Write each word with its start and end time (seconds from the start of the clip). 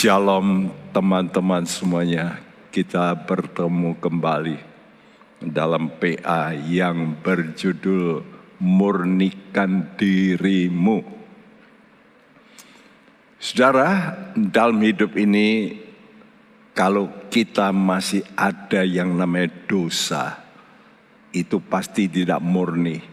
Shalom 0.00 0.72
teman-teman 0.96 1.60
semuanya. 1.68 2.40
Kita 2.72 3.12
bertemu 3.12 4.00
kembali 4.00 4.56
dalam 5.44 5.92
PA 6.00 6.56
yang 6.56 7.20
berjudul 7.20 8.24
Murnikan 8.64 9.92
Dirimu. 10.00 11.04
Saudara, 13.36 14.16
dalam 14.32 14.80
hidup 14.80 15.20
ini 15.20 15.76
kalau 16.72 17.28
kita 17.28 17.68
masih 17.68 18.24
ada 18.40 18.80
yang 18.80 19.12
namanya 19.12 19.52
dosa, 19.68 20.40
itu 21.28 21.60
pasti 21.60 22.08
tidak 22.08 22.40
murni 22.40 23.04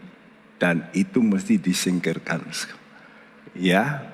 dan 0.56 0.88
itu 0.96 1.20
mesti 1.20 1.60
disingkirkan. 1.60 2.48
Ya, 3.52 4.07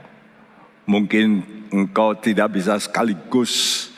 mungkin 0.84 1.42
engkau 1.72 2.14
tidak 2.16 2.60
bisa 2.60 2.78
sekaligus 2.78 3.88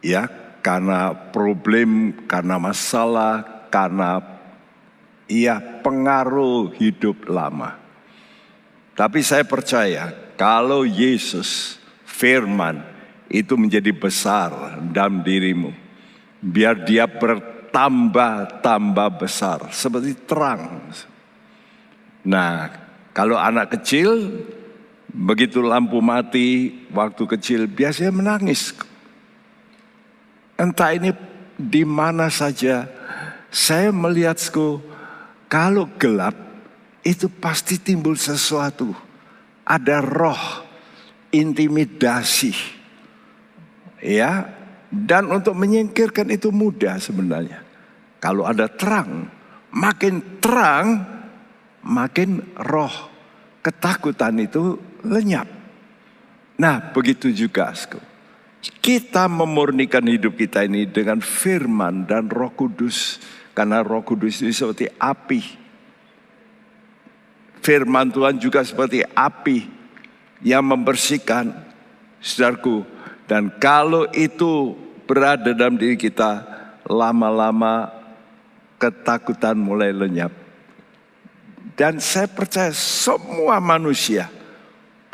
ya 0.00 0.44
karena 0.64 1.12
problem, 1.12 2.24
karena 2.24 2.56
masalah, 2.56 3.68
karena 3.68 4.24
ya 5.28 5.60
pengaruh 5.84 6.72
hidup 6.80 7.28
lama. 7.28 7.76
Tapi 8.96 9.20
saya 9.20 9.44
percaya 9.44 10.08
kalau 10.40 10.88
Yesus 10.88 11.76
firman 12.08 12.80
itu 13.28 13.60
menjadi 13.60 13.92
besar 13.92 14.80
dalam 14.94 15.20
dirimu, 15.20 15.68
biar 16.40 16.88
dia 16.88 17.04
bertambah-tambah 17.04 19.08
besar 19.20 19.68
seperti 19.68 20.16
terang. 20.24 20.80
Nah, 22.24 22.72
kalau 23.12 23.36
anak 23.36 23.76
kecil 23.76 24.32
Begitu 25.14 25.62
lampu 25.62 26.02
mati 26.02 26.74
waktu 26.90 27.22
kecil 27.38 27.70
biasanya 27.70 28.10
menangis. 28.10 28.74
Entah 30.58 30.90
ini 30.90 31.14
di 31.54 31.86
mana 31.86 32.26
saja 32.34 32.90
saya 33.46 33.94
melihatku 33.94 34.82
kalau 35.46 35.86
gelap 36.02 36.34
itu 37.06 37.30
pasti 37.30 37.78
timbul 37.78 38.18
sesuatu. 38.18 38.90
Ada 39.62 40.02
roh 40.02 40.66
intimidasi. 41.30 42.52
Ya, 44.02 44.50
dan 44.90 45.30
untuk 45.30 45.54
menyingkirkan 45.54 46.28
itu 46.28 46.50
mudah 46.50 46.98
sebenarnya. 46.98 47.62
Kalau 48.18 48.44
ada 48.44 48.66
terang, 48.68 49.30
makin 49.70 50.42
terang 50.42 51.06
makin 51.84 52.40
roh 52.56 52.92
ketakutan 53.60 54.40
itu 54.40 54.76
lenyap. 55.04 55.46
Nah 56.58 56.92
begitu 56.94 57.30
juga 57.34 57.70
kita 58.80 59.28
memurnikan 59.28 60.04
hidup 60.04 60.40
kita 60.40 60.64
ini 60.64 60.88
dengan 60.88 61.20
firman 61.20 62.08
dan 62.08 62.28
roh 62.32 62.52
kudus. 62.52 63.20
Karena 63.52 63.84
roh 63.84 64.02
kudus 64.02 64.40
itu 64.40 64.50
seperti 64.50 64.90
api. 64.98 65.40
Firman 67.64 68.12
Tuhan 68.12 68.36
juga 68.36 68.60
seperti 68.60 69.04
api 69.04 69.68
yang 70.44 70.64
membersihkan 70.64 71.52
saudaraku. 72.20 72.84
Dan 73.24 73.48
kalau 73.56 74.04
itu 74.12 74.76
berada 75.08 75.56
dalam 75.56 75.80
diri 75.80 75.96
kita, 75.96 76.44
lama-lama 76.84 77.88
ketakutan 78.76 79.56
mulai 79.56 79.96
lenyap. 79.96 80.32
Dan 81.74 81.98
saya 82.04 82.28
percaya 82.28 82.70
semua 82.76 83.58
manusia 83.64 84.28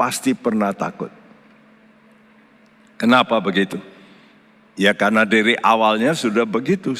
pasti 0.00 0.32
pernah 0.32 0.72
takut. 0.72 1.12
Kenapa 2.96 3.36
begitu? 3.36 3.76
Ya 4.80 4.96
karena 4.96 5.28
dari 5.28 5.60
awalnya 5.60 6.16
sudah 6.16 6.48
begitu. 6.48 6.96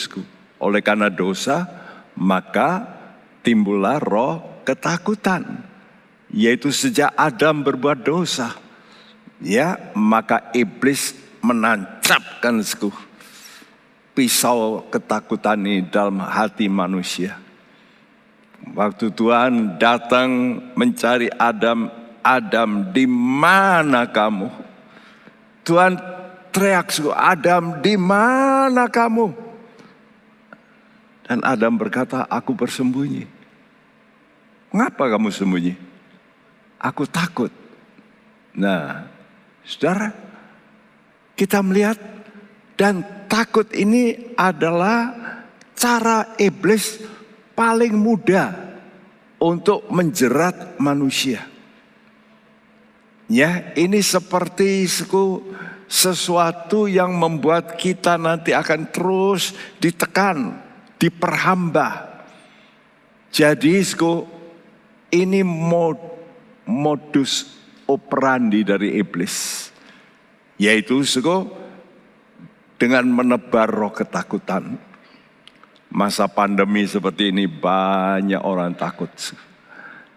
Oleh 0.61 0.85
karena 0.85 1.09
dosa, 1.09 1.65
maka 2.13 2.85
timbullah 3.41 3.97
roh 3.97 4.61
ketakutan. 4.69 5.65
Yaitu 6.29 6.69
sejak 6.69 7.17
Adam 7.17 7.65
berbuat 7.65 8.05
dosa. 8.05 8.53
Ya, 9.41 9.81
maka 9.97 10.53
iblis 10.53 11.17
menancapkan 11.41 12.61
pisau 14.13 14.85
ketakutan 14.93 15.65
ini 15.65 15.89
dalam 15.89 16.21
hati 16.21 16.69
manusia. 16.69 17.41
Waktu 18.77 19.09
Tuhan 19.17 19.81
datang 19.81 20.61
mencari 20.77 21.33
Adam 21.41 22.00
Adam 22.23 22.95
di 22.95 23.05
mana 23.11 24.07
kamu? 24.09 24.49
Tuhan 25.67 25.99
teriak 26.51 26.91
Adam 27.15 27.79
di 27.83 27.95
mana 27.95 28.87
kamu? 28.87 29.51
Dan 31.27 31.47
Adam 31.47 31.79
berkata, 31.79 32.27
aku 32.27 32.55
bersembunyi. 32.55 33.27
Mengapa 34.75 35.11
kamu 35.11 35.31
sembunyi? 35.31 35.75
Aku 36.79 37.07
takut. 37.07 37.51
Nah, 38.55 39.07
saudara, 39.63 40.11
kita 41.39 41.63
melihat 41.63 41.99
dan 42.75 43.27
takut 43.31 43.67
ini 43.77 44.35
adalah 44.35 45.15
cara 45.75 46.35
iblis 46.39 47.03
paling 47.53 47.93
mudah 47.93 48.55
untuk 49.43 49.91
menjerat 49.91 50.79
manusia. 50.79 51.50
Ya, 53.31 53.71
ini 53.79 54.03
seperti 54.03 54.91
sesuatu 55.87 56.91
yang 56.91 57.15
membuat 57.15 57.79
kita 57.79 58.19
nanti 58.19 58.51
akan 58.51 58.91
terus 58.91 59.55
ditekan, 59.79 60.59
diperhamba. 60.99 62.11
Jadi 63.31 63.79
ini 65.15 65.47
mod, 65.47 65.95
modus 66.67 67.55
operandi 67.87 68.67
dari 68.67 68.99
iblis. 68.99 69.71
Yaitu 70.59 71.07
dengan 72.83 73.07
menebar 73.07 73.71
roh 73.71 73.95
ketakutan. 73.95 74.75
Masa 75.87 76.27
pandemi 76.27 76.83
seperti 76.83 77.31
ini 77.31 77.47
banyak 77.47 78.43
orang 78.43 78.75
takut. 78.75 79.11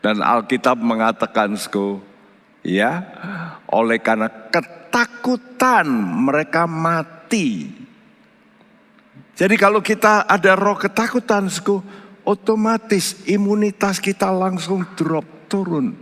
Dan 0.01 0.25
Alkitab 0.25 0.81
mengatakan, 0.81 1.53
ya 2.63 3.03
oleh 3.69 3.99
karena 3.99 4.31
ketakutan 4.49 5.85
mereka 6.23 6.65
mati. 6.65 7.69
Jadi 9.33 9.55
kalau 9.59 9.83
kita 9.83 10.25
ada 10.25 10.55
roh 10.55 10.79
ketakutan, 10.79 11.51
otomatis 12.23 13.25
imunitas 13.27 13.99
kita 13.99 14.31
langsung 14.31 14.87
drop 14.95 15.25
turun. 15.51 15.93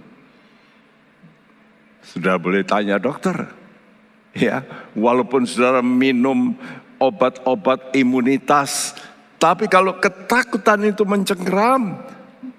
Sudah 2.05 2.35
boleh 2.35 2.67
tanya 2.67 2.99
dokter, 2.99 3.47
ya 4.35 4.67
walaupun 4.97 5.47
saudara 5.47 5.79
minum 5.79 6.59
obat-obat 6.99 7.95
imunitas, 7.95 8.99
tapi 9.39 9.71
kalau 9.71 9.95
ketakutan 9.95 10.91
itu 10.91 11.07
mencengkeram, 11.07 12.03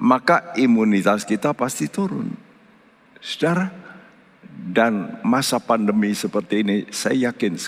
maka 0.01 0.57
imunitas 0.57 1.29
kita 1.29 1.53
pasti 1.53 1.85
turun. 1.87 2.33
Saudara, 3.21 3.82
dan 4.49 5.21
masa 5.27 5.61
pandemi 5.61 6.15
seperti 6.17 6.65
ini, 6.65 6.77
saya 6.89 7.31
yakin 7.31 7.59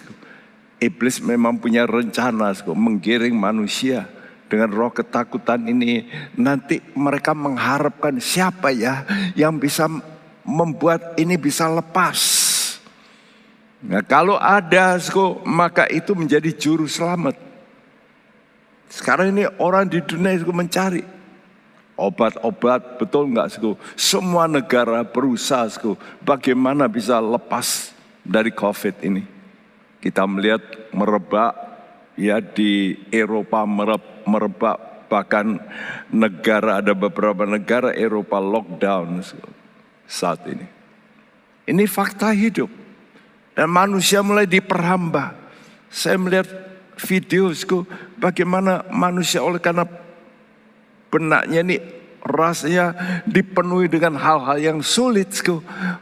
iblis 0.81 1.21
memang 1.25 1.57
punya 1.57 1.89
rencana 1.89 2.53
menggiring 2.77 3.35
manusia 3.35 4.09
dengan 4.49 4.71
roh 4.73 4.93
ketakutan 4.93 5.65
ini. 5.69 6.09
Nanti 6.37 6.81
mereka 6.95 7.33
mengharapkan 7.33 8.21
siapa 8.21 8.71
ya 8.71 9.05
yang 9.37 9.57
bisa 9.57 9.89
membuat 10.45 11.17
ini 11.17 11.41
bisa 11.41 11.69
lepas. 11.69 12.53
Nah, 13.85 14.01
kalau 14.01 14.41
ada, 14.41 14.97
maka 15.45 15.85
itu 15.93 16.17
menjadi 16.17 16.49
juru 16.57 16.89
selamat. 16.89 17.37
Sekarang 18.89 19.35
ini 19.35 19.45
orang 19.61 19.91
di 19.91 20.01
dunia 20.01 20.33
itu 20.33 20.49
mencari 20.55 21.05
Obat-obat 21.95 22.99
betul 22.99 23.31
nggak 23.31 23.55
sku? 23.55 23.79
Semua 23.95 24.51
negara 24.51 25.07
berusaha 25.07 25.71
sku. 25.71 25.95
Bagaimana 26.27 26.91
bisa 26.91 27.23
lepas 27.23 27.95
dari 28.27 28.51
COVID 28.51 28.99
ini? 29.07 29.23
Kita 30.03 30.27
melihat 30.27 30.61
merebak 30.91 31.55
ya 32.19 32.43
di 32.43 32.99
Eropa 33.15 33.63
merebak 34.27 35.07
bahkan 35.07 35.63
negara 36.11 36.83
ada 36.83 36.99
beberapa 36.99 37.47
negara 37.47 37.95
Eropa 37.95 38.43
lockdown 38.43 39.23
saat 40.11 40.43
ini. 40.51 40.67
Ini 41.71 41.87
fakta 41.87 42.35
hidup 42.35 42.69
dan 43.55 43.71
manusia 43.71 44.19
mulai 44.21 44.51
diperhamba. 44.51 45.33
Saya 45.95 46.19
melihat 46.19 46.51
video 46.99 47.55
bagaimana 48.19 48.83
manusia 48.91 49.39
oleh 49.39 49.63
karena 49.63 49.87
benaknya 51.15 51.63
ini 51.63 51.79
rasanya 52.25 52.97
dipenuhi 53.29 53.87
dengan 53.87 54.17
hal-hal 54.17 54.57
yang 54.57 54.79
sulit. 54.81 55.29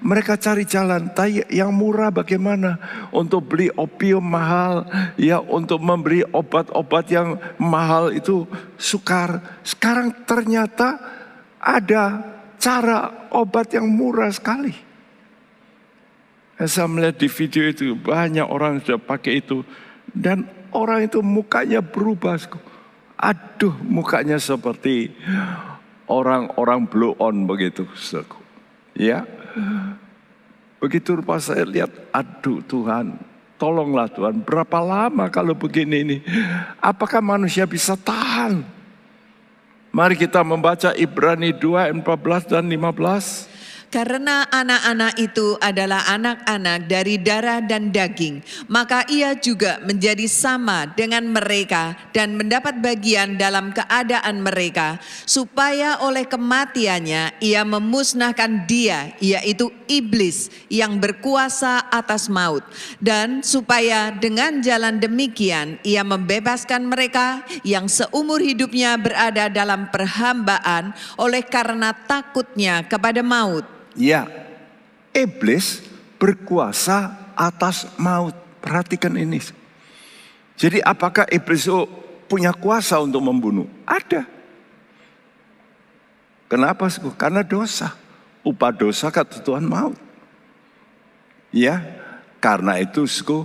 Mereka 0.01 0.39
cari 0.39 0.63
jalan, 0.65 1.11
yang 1.51 1.75
murah 1.75 2.15
bagaimana? 2.15 2.79
Untuk 3.11 3.53
beli 3.53 3.69
opium 3.75 4.23
mahal, 4.23 4.87
ya 5.19 5.43
untuk 5.43 5.83
memberi 5.83 6.23
obat-obat 6.31 7.11
yang 7.11 7.37
mahal 7.59 8.15
itu 8.15 8.47
sukar. 8.79 9.61
Sekarang 9.67 10.15
ternyata 10.25 10.97
ada 11.59 12.23
cara 12.57 13.29
obat 13.35 13.75
yang 13.75 13.91
murah 13.91 14.31
sekali. 14.31 14.73
Saya 16.63 16.87
melihat 16.87 17.19
di 17.19 17.27
video 17.27 17.67
itu 17.67 17.99
banyak 17.99 18.47
orang 18.47 18.79
sudah 18.79 19.03
pakai 19.03 19.43
itu 19.43 19.67
dan 20.15 20.47
orang 20.71 21.11
itu 21.11 21.19
mukanya 21.19 21.83
berubah. 21.83 22.39
Aduh, 23.23 23.79
mukanya 23.87 24.35
seperti 24.43 25.15
orang-orang 26.11 26.83
blow 26.91 27.15
on 27.23 27.47
begitu. 27.47 27.87
Ya. 28.99 29.23
Begitu 30.83 31.15
pas 31.23 31.47
saya 31.47 31.63
lihat, 31.63 31.95
aduh 32.11 32.59
Tuhan, 32.67 33.15
tolonglah 33.55 34.11
Tuhan, 34.11 34.43
berapa 34.43 34.83
lama 34.83 35.31
kalau 35.31 35.55
begini 35.55 36.03
ini? 36.03 36.17
Apakah 36.83 37.23
manusia 37.23 37.63
bisa 37.63 37.95
tahan? 37.95 38.67
Mari 39.95 40.19
kita 40.19 40.43
membaca 40.43 40.91
Ibrani 40.99 41.55
2, 41.55 42.03
14 42.03 42.51
dan 42.51 42.67
15. 42.67 43.52
Karena 43.93 44.49
anak-anak 44.49 45.21
itu 45.21 45.61
adalah 45.61 46.09
anak-anak 46.09 46.89
dari 46.89 47.21
darah 47.21 47.61
dan 47.61 47.93
daging, 47.93 48.41
maka 48.65 49.05
ia 49.05 49.37
juga 49.37 49.85
menjadi 49.85 50.25
sama 50.33 50.89
dengan 50.89 51.29
mereka 51.29 51.93
dan 52.17 52.33
mendapat 52.41 52.81
bagian 52.81 53.37
dalam 53.37 53.69
keadaan 53.69 54.41
mereka, 54.41 54.97
supaya 55.29 56.01
oleh 56.01 56.25
kematiannya 56.25 57.37
ia 57.45 57.69
memusnahkan 57.69 58.65
dia, 58.65 59.13
yaitu 59.21 59.69
iblis 59.93 60.49
yang 60.73 60.97
berkuasa 60.97 61.85
atas 61.93 62.33
maut, 62.33 62.65
dan 62.97 63.45
supaya 63.45 64.09
dengan 64.09 64.65
jalan 64.65 65.05
demikian 65.05 65.77
ia 65.85 66.01
membebaskan 66.01 66.89
mereka 66.89 67.45
yang 67.61 67.93
seumur 67.93 68.41
hidupnya 68.41 68.97
berada 68.97 69.53
dalam 69.53 69.93
perhambaan 69.93 70.97
oleh 71.21 71.45
karena 71.45 71.93
takutnya 71.93 72.89
kepada 72.89 73.21
maut 73.21 73.82
Ya, 73.97 74.29
iblis 75.13 75.85
berkuasa 76.17 77.13
atas 77.37 77.89
maut. 77.97 78.35
Perhatikan 78.63 79.19
ini. 79.19 79.43
Jadi 80.55 80.79
apakah 80.79 81.27
iblis 81.35 81.67
itu 81.67 81.83
punya 82.31 82.55
kuasa 82.55 83.03
untuk 83.03 83.19
membunuh? 83.19 83.67
Ada. 83.83 84.23
Kenapa? 86.47 86.87
Karena 87.19 87.43
dosa. 87.43 87.99
Upah 88.47 88.71
dosa 88.71 89.11
kata 89.11 89.43
Tuhan 89.43 89.67
maut. 89.67 89.99
Ya, 91.51 91.83
karena 92.39 92.79
itu 92.79 93.03
suku 93.05 93.45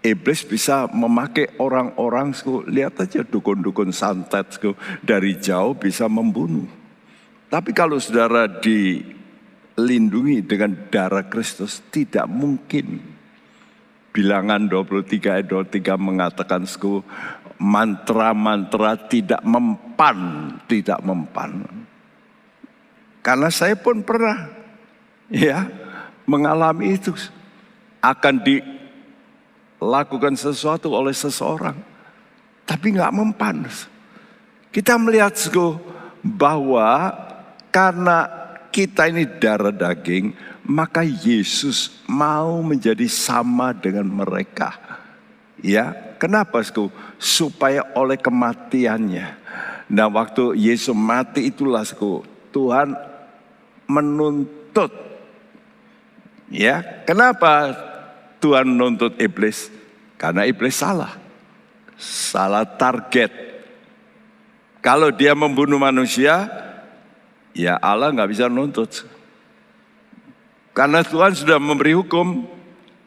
iblis 0.00 0.44
bisa 0.44 0.88
memakai 0.92 1.56
orang-orang 1.60 2.32
suku 2.32 2.64
lihat 2.68 3.00
aja 3.00 3.24
dukun-dukun 3.24 3.92
santet 3.92 4.48
suku 4.54 4.76
dari 5.00 5.36
jauh 5.40 5.72
bisa 5.76 6.04
membunuh. 6.04 6.68
Tapi 7.50 7.74
kalau 7.74 7.98
saudara 7.98 8.46
di 8.46 9.02
lindungi 9.86 10.42
dengan 10.44 10.74
darah 10.88 11.26
Kristus 11.28 11.80
tidak 11.92 12.26
mungkin. 12.28 13.00
Bilangan 14.10 14.66
23 14.66 15.38
ayat 15.38 15.46
23 15.46 15.94
mengatakan 15.94 16.66
suku 16.66 16.98
mantra-mantra 17.60 18.98
tidak 19.06 19.38
mempan, 19.46 20.50
tidak 20.66 20.98
mempan. 21.04 21.62
Karena 23.20 23.52
saya 23.52 23.76
pun 23.76 24.02
pernah 24.02 24.50
ya 25.30 25.68
mengalami 26.26 26.96
itu 26.98 27.14
akan 28.00 28.40
dilakukan 28.42 30.34
sesuatu 30.34 30.90
oleh 30.90 31.14
seseorang 31.14 31.76
tapi 32.64 32.96
nggak 32.96 33.14
mempan. 33.14 33.68
Kita 34.72 34.94
melihat 34.96 35.36
suku 35.36 35.76
bahwa 36.22 37.12
karena 37.74 38.39
kita 38.70 39.10
ini 39.10 39.26
darah 39.26 39.74
daging, 39.74 40.32
maka 40.64 41.02
Yesus 41.02 42.02
mau 42.06 42.62
menjadi 42.62 43.04
sama 43.10 43.74
dengan 43.74 44.06
mereka. 44.06 44.78
Ya, 45.60 45.92
kenapa? 46.16 46.62
Supaya 47.20 47.84
oleh 47.98 48.16
kematiannya. 48.16 49.28
Nah, 49.90 50.06
waktu 50.06 50.54
Yesus 50.54 50.94
mati 50.94 51.50
itulah 51.50 51.82
Tuhan 52.54 52.94
menuntut. 53.90 54.94
Ya, 56.46 57.02
kenapa 57.02 57.74
Tuhan 58.38 58.70
menuntut 58.70 59.18
iblis? 59.18 59.68
Karena 60.14 60.46
iblis 60.46 60.78
salah. 60.78 61.18
Salah 62.00 62.64
target. 62.64 63.50
Kalau 64.80 65.12
dia 65.12 65.36
membunuh 65.36 65.76
manusia, 65.76 66.48
ya 67.54 67.78
Allah 67.78 68.10
nggak 68.14 68.30
bisa 68.30 68.46
nuntut. 68.46 69.06
Karena 70.70 71.02
Tuhan 71.02 71.34
sudah 71.34 71.58
memberi 71.58 71.92
hukum. 71.94 72.46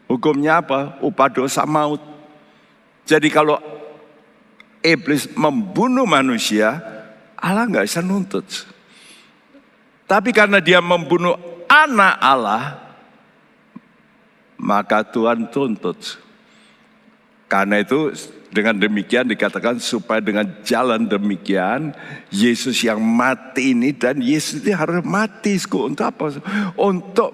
Hukumnya 0.07 0.61
apa? 0.61 0.99
Upah 1.01 1.31
dosa 1.31 1.63
maut. 1.65 2.01
Jadi 3.07 3.31
kalau 3.31 3.57
iblis 4.83 5.31
membunuh 5.33 6.05
manusia, 6.05 6.77
Allah 7.39 7.65
nggak 7.65 7.87
bisa 7.87 8.03
nuntut. 8.03 8.45
Tapi 10.05 10.29
karena 10.35 10.59
dia 10.59 10.83
membunuh 10.83 11.33
anak 11.65 12.15
Allah, 12.19 12.63
maka 14.59 15.01
Tuhan 15.07 15.49
tuntut. 15.49 16.19
Karena 17.47 17.81
itu 17.81 18.13
dengan 18.53 18.77
demikian 18.77 19.25
dikatakan 19.25 19.81
supaya 19.81 20.21
dengan 20.21 20.45
jalan 20.61 21.09
demikian 21.09 21.97
Yesus 22.29 22.85
yang 22.85 23.01
mati 23.01 23.73
ini 23.73 23.89
dan 23.89 24.21
Yesus 24.21 24.61
ini 24.61 24.77
harus 24.77 25.01
mati 25.01 25.57
untuk 25.57 26.05
apa? 26.05 26.37
Untuk 26.77 27.33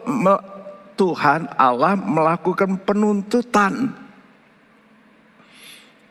Tuhan 0.95 1.51
Allah 1.59 1.99
melakukan 1.99 2.79
penuntutan. 2.87 3.91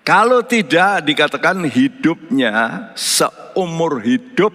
Kalau 0.04 0.40
tidak 0.44 1.04
dikatakan 1.04 1.64
hidupnya 1.68 2.92
seumur 2.96 4.00
hidup 4.00 4.52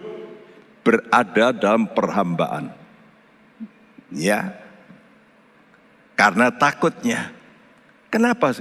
berada 0.82 1.54
dalam 1.54 1.86
perhambaan. 1.90 2.74
Ya. 4.10 4.58
Karena 6.18 6.50
takutnya. 6.50 7.34
Kenapa? 8.10 8.54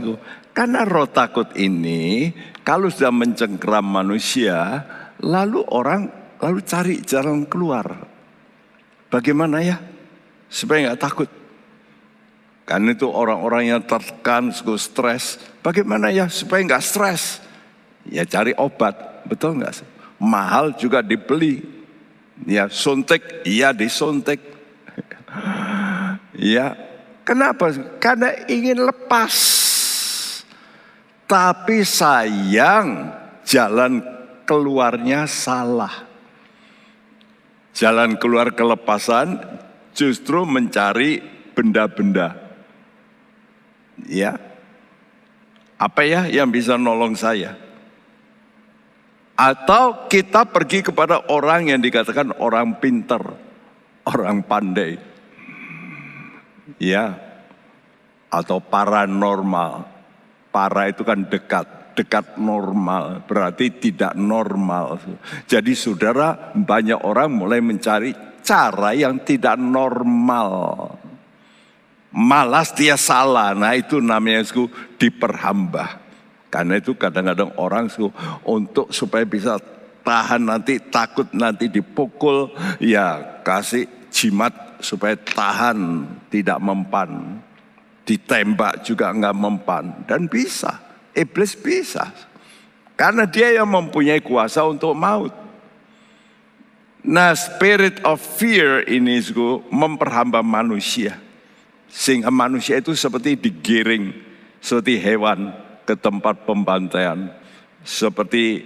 Karena 0.53 0.85
roh 0.85 1.09
takut 1.09 1.49
ini 1.57 2.29
kalau 2.61 2.93
sudah 2.93 3.09
mencengkram 3.09 3.89
manusia, 3.89 4.85
lalu 5.25 5.65
orang 5.73 6.13
lalu 6.45 6.61
cari 6.61 6.95
jalan 7.01 7.49
keluar. 7.49 7.89
Bagaimana 9.09 9.65
ya? 9.65 9.81
Supaya 10.53 10.93
nggak 10.93 11.01
takut. 11.01 11.31
Kan 12.69 12.85
itu 12.87 13.09
orang-orang 13.09 13.73
yang 13.73 13.83
tertekan, 13.83 14.53
stres. 14.53 15.41
Bagaimana 15.65 16.13
ya 16.13 16.29
supaya 16.29 16.61
nggak 16.61 16.85
stres? 16.85 17.41
Ya 18.05 18.29
cari 18.29 18.53
obat, 18.53 19.25
betul 19.25 19.57
nggak? 19.57 19.83
Mahal 20.21 20.77
juga 20.77 21.01
dibeli. 21.01 21.65
Ya 22.45 22.69
suntik, 22.69 23.43
iya 23.49 23.73
disuntik. 23.73 24.41
ya, 26.55 26.77
kenapa? 27.25 27.73
Karena 27.97 28.35
ingin 28.51 28.83
lepas 28.85 29.62
tapi 31.33 31.81
sayang 31.81 33.09
jalan 33.41 34.05
keluarnya 34.45 35.25
salah. 35.25 36.05
Jalan 37.73 38.21
keluar 38.21 38.53
kelepasan 38.53 39.41
justru 39.97 40.45
mencari 40.45 41.25
benda-benda. 41.57 42.37
Ya. 44.05 44.37
Apa 45.81 46.05
ya 46.05 46.29
yang 46.29 46.53
bisa 46.53 46.77
nolong 46.77 47.17
saya? 47.17 47.57
Atau 49.33 50.13
kita 50.13 50.45
pergi 50.45 50.85
kepada 50.85 51.33
orang 51.33 51.73
yang 51.73 51.81
dikatakan 51.81 52.37
orang 52.45 52.77
pinter, 52.77 53.25
orang 54.05 54.45
pandai. 54.45 55.01
Ya. 56.77 57.17
Atau 58.29 58.61
paranormal 58.61 59.92
Para 60.53 60.93
itu 60.93 61.01
kan 61.01 61.25
dekat, 61.25 61.97
dekat 61.97 62.37
normal, 62.37 63.25
berarti 63.25 63.73
tidak 63.73 64.13
normal. 64.13 65.01
Jadi 65.49 65.73
saudara 65.73 66.53
banyak 66.53 67.01
orang 67.01 67.33
mulai 67.33 67.65
mencari 67.65 68.13
cara 68.45 68.93
yang 68.93 69.25
tidak 69.25 69.57
normal. 69.57 70.51
Malas 72.13 72.77
dia 72.77 73.01
salah, 73.01 73.57
nah 73.57 73.73
itu 73.73 73.97
namanya 73.97 74.45
itu 74.45 74.69
diperhamba. 75.01 76.05
Karena 76.53 76.77
itu 76.77 76.93
kadang-kadang 76.93 77.57
orang 77.57 77.89
untuk 78.45 78.93
supaya 78.93 79.25
bisa 79.25 79.57
tahan 80.05 80.45
nanti 80.45 80.77
takut 80.93 81.33
nanti 81.33 81.73
dipukul, 81.73 82.53
ya 82.77 83.41
kasih 83.41 83.89
jimat 84.13 84.53
supaya 84.85 85.17
tahan 85.17 86.05
tidak 86.29 86.61
mempan. 86.61 87.41
Ditembak 88.03 88.83
juga 88.83 89.15
nggak 89.15 89.37
mempan 89.37 89.85
dan 90.11 90.27
bisa. 90.27 90.83
Iblis 91.15 91.55
bisa. 91.55 92.11
Karena 92.99 93.27
dia 93.27 93.55
yang 93.55 93.71
mempunyai 93.71 94.23
kuasa 94.23 94.67
untuk 94.67 94.95
maut. 94.95 95.33
Nah 97.03 97.35
spirit 97.35 97.99
of 98.07 98.23
fear 98.23 98.87
ini 98.87 99.19
memperhamba 99.71 100.39
manusia. 100.39 101.19
Sehingga 101.93 102.33
manusia 102.33 102.81
itu 102.81 102.97
seperti 102.97 103.37
digiring, 103.37 104.15
seperti 104.63 104.97
hewan 105.03 105.53
ke 105.83 105.99
tempat 105.99 106.47
pembantaian. 106.47 107.29
Seperti 107.83 108.65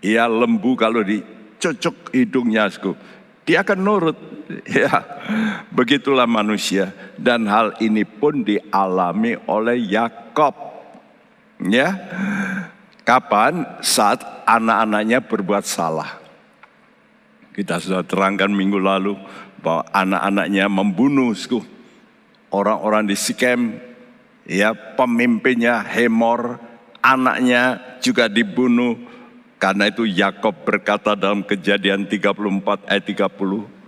ya 0.00 0.30
lembu 0.30 0.78
kalau 0.78 1.02
dicocok 1.02 2.14
hidungnya, 2.14 2.70
dia 3.46 3.62
akan 3.62 3.80
nurut. 3.80 4.18
Ya, 4.68 5.00
begitulah 5.72 6.28
manusia. 6.28 6.92
Dan 7.16 7.48
hal 7.48 7.72
ini 7.80 8.04
pun 8.04 8.44
dialami 8.44 9.32
oleh 9.48 9.80
Yakob. 9.80 10.52
Ya, 11.62 11.96
kapan? 13.00 13.64
Saat 13.80 14.20
anak-anaknya 14.44 15.24
berbuat 15.24 15.64
salah. 15.64 16.20
Kita 17.56 17.80
sudah 17.80 18.04
terangkan 18.04 18.52
minggu 18.52 18.76
lalu 18.76 19.16
bahwa 19.64 19.88
anak-anaknya 19.88 20.68
membunuh 20.68 21.32
orang-orang 22.52 23.08
di 23.08 23.16
Sikem, 23.16 23.80
ya 24.44 24.74
pemimpinnya 24.74 25.80
Hemor, 25.80 26.60
anaknya 27.00 27.80
juga 28.04 28.28
dibunuh. 28.28 29.11
Karena 29.62 29.86
itu 29.86 30.02
Yakob 30.02 30.66
berkata 30.66 31.14
dalam 31.14 31.46
kejadian 31.46 32.10
34 32.10 32.82
ayat 32.90 33.04
30. 33.06 33.82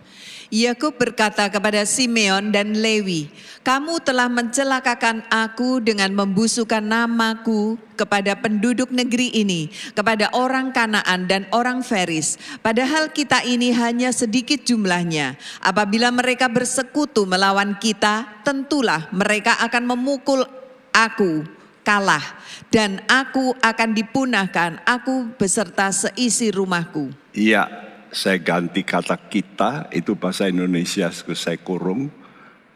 Yakub 0.54 0.94
berkata 0.94 1.50
kepada 1.50 1.82
Simeon 1.82 2.54
dan 2.54 2.78
Lewi, 2.78 3.26
"Kamu 3.66 3.98
telah 4.06 4.30
mencelakakan 4.30 5.26
aku 5.26 5.82
dengan 5.82 6.14
membusukkan 6.14 6.78
namaku 6.78 7.74
kepada 7.98 8.38
penduduk 8.38 8.94
negeri 8.94 9.34
ini, 9.34 9.66
kepada 9.98 10.30
orang 10.30 10.70
Kanaan 10.70 11.26
dan 11.26 11.50
orang 11.50 11.82
Feris. 11.82 12.38
Padahal 12.62 13.10
kita 13.10 13.42
ini 13.42 13.74
hanya 13.74 14.14
sedikit 14.14 14.62
jumlahnya. 14.62 15.34
Apabila 15.58 16.14
mereka 16.14 16.46
bersekutu 16.46 17.26
melawan 17.26 17.74
kita, 17.82 18.46
tentulah 18.46 19.10
mereka 19.10 19.58
akan 19.58 19.90
memukul 19.90 20.46
aku 20.94 21.63
kalah 21.84 22.24
dan 22.72 23.04
aku 23.06 23.52
akan 23.60 23.90
dipunahkan 23.92 24.80
aku 24.88 25.36
beserta 25.36 25.92
seisi 25.92 26.48
rumahku." 26.48 27.12
Iya, 27.36 27.68
saya 28.14 28.38
ganti 28.40 28.80
kata 28.80 29.18
kita 29.28 29.92
itu 29.92 30.16
bahasa 30.16 30.48
Indonesia 30.48 31.12
saya 31.12 31.58
kurung 31.60 32.08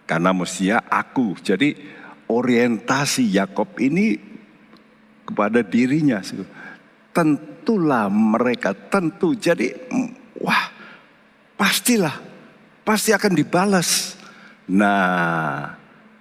karena 0.04 0.34
mestinya 0.34 0.78
aku. 0.90 1.38
Jadi 1.40 1.78
orientasi 2.28 3.24
Yakob 3.32 3.78
ini 3.80 4.18
kepada 5.24 5.60
dirinya. 5.60 6.24
Tentulah 7.12 8.08
mereka 8.08 8.72
tentu. 8.72 9.36
Jadi 9.36 9.72
wah 10.40 10.72
pastilah 11.54 12.16
pasti 12.82 13.12
akan 13.12 13.32
dibalas. 13.36 14.18
Nah, 14.68 15.76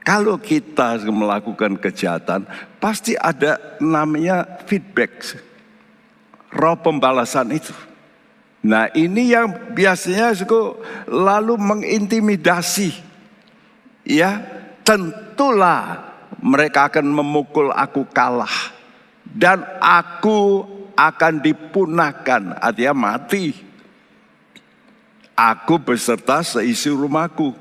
kalau 0.08 0.40
kita 0.40 1.04
melakukan 1.12 1.76
kejahatan, 1.76 2.48
pasti 2.80 3.20
ada 3.20 3.60
namanya 3.84 4.48
feedback. 4.64 5.20
Roh 6.48 6.80
pembalasan 6.80 7.52
itu. 7.52 7.76
Nah 8.64 8.88
ini 8.96 9.36
yang 9.36 9.76
biasanya 9.76 10.32
suku 10.32 10.80
lalu 11.12 11.60
mengintimidasi. 11.60 12.96
Ya 14.08 14.48
tentulah 14.88 16.08
mereka 16.40 16.88
akan 16.88 17.12
memukul 17.12 17.76
aku 17.76 18.08
kalah. 18.08 18.72
Dan 19.28 19.60
aku 19.84 20.64
akan 20.96 21.44
dipunahkan, 21.44 22.56
artinya 22.64 22.96
mati. 22.96 23.52
Aku 25.36 25.84
beserta 25.84 26.40
seisi 26.48 26.88
rumahku. 26.88 27.52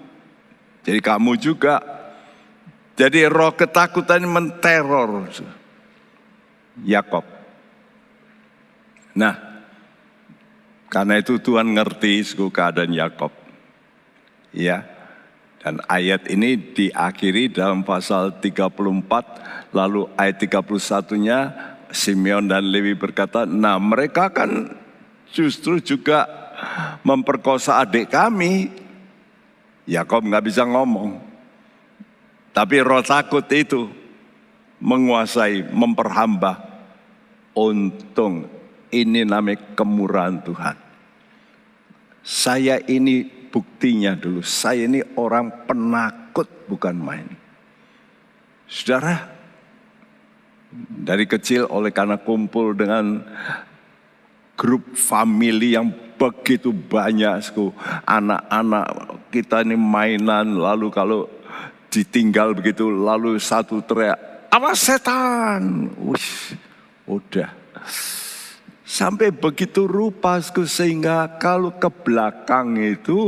Jadi 0.87 1.03
kamu 1.03 1.35
juga. 1.43 1.96
Jadi 2.97 3.29
roh 3.29 3.53
ketakutan 3.53 4.25
menteror 4.25 5.29
Yakob. 6.81 7.25
Nah, 9.17 9.37
karena 10.89 11.21
itu 11.21 11.37
Tuhan 11.37 11.77
ngerti 11.77 12.25
suku 12.25 12.49
keadaan 12.49 12.97
Yakob. 12.97 13.33
Ya. 14.57 14.85
Dan 15.61 15.83
ayat 15.91 16.31
ini 16.31 16.55
diakhiri 16.57 17.51
dalam 17.51 17.83
pasal 17.83 18.39
34 18.39 19.75
lalu 19.75 20.07
ayat 20.15 20.39
31-nya 20.47 21.39
Simeon 21.91 22.47
dan 22.47 22.63
Lewi 22.65 22.95
berkata, 22.95 23.43
"Nah, 23.45 23.77
mereka 23.83 24.31
kan 24.31 24.73
justru 25.35 25.83
juga 25.83 26.23
memperkosa 27.03 27.83
adik 27.83 28.15
kami." 28.15 28.71
Yakob 29.91 30.23
nggak 30.23 30.47
bisa 30.47 30.63
ngomong. 30.63 31.26
Tapi 32.57 32.81
roh 32.81 33.05
takut 33.05 33.45
itu 33.53 33.85
menguasai, 34.81 35.69
memperhamba. 35.69 36.65
Untung 37.53 38.49
ini 38.89 39.29
namanya 39.29 39.77
kemurahan 39.77 40.41
Tuhan. 40.41 40.77
Saya 42.25 42.81
ini 42.89 43.29
buktinya 43.53 44.17
dulu. 44.17 44.41
Saya 44.41 44.89
ini 44.89 45.05
orang 45.21 45.69
penakut 45.69 46.49
bukan 46.65 46.97
main. 46.97 47.29
Saudara, 48.69 49.37
dari 50.77 51.25
kecil 51.29 51.69
oleh 51.69 51.93
karena 51.93 52.21
kumpul 52.21 52.73
dengan 52.73 53.25
grup 54.57 54.97
family 54.97 55.77
yang 55.77 55.93
begitu 56.17 56.73
banyak, 56.73 57.41
anak-anak 58.09 58.87
kita 59.29 59.61
ini 59.61 59.77
mainan, 59.77 60.57
lalu 60.57 60.89
kalau 60.89 61.36
ditinggal 61.91 62.57
begitu, 62.57 62.89
lalu 62.89 63.39
satu 63.39 63.81
teriak, 63.83 64.49
awas 64.51 64.81
setan, 64.81 65.91
Wih, 66.01 66.57
udah 67.07 67.51
Sampai 68.87 69.35
begitu 69.35 69.85
rupa 69.91 70.39
sehingga 70.41 71.27
kalau 71.43 71.75
ke 71.75 71.91
belakang 71.91 72.79
itu 72.79 73.19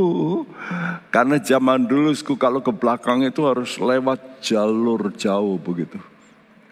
karena 1.11 1.35
zaman 1.35 1.83
dulu 1.83 2.15
kalau 2.39 2.63
ke 2.63 2.71
belakang 2.71 3.27
itu 3.27 3.43
harus 3.43 3.75
lewat 3.75 4.39
jalur 4.39 5.11
jauh 5.19 5.59
begitu. 5.59 5.99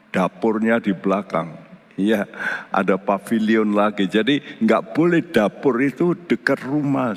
Dapurnya 0.09 0.79
di 0.79 0.95
belakang. 0.95 1.51
Iya, 1.99 2.31
ada 2.71 2.95
pavilion 2.95 3.75
lagi. 3.75 4.07
Jadi 4.07 4.39
nggak 4.63 4.95
boleh 4.95 5.19
dapur 5.35 5.77
itu 5.83 6.15
dekat 6.15 6.63
rumah. 6.63 7.11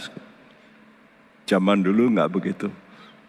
Zaman 1.47 1.87
dulu 1.87 2.13
nggak 2.13 2.33
begitu. 2.35 2.69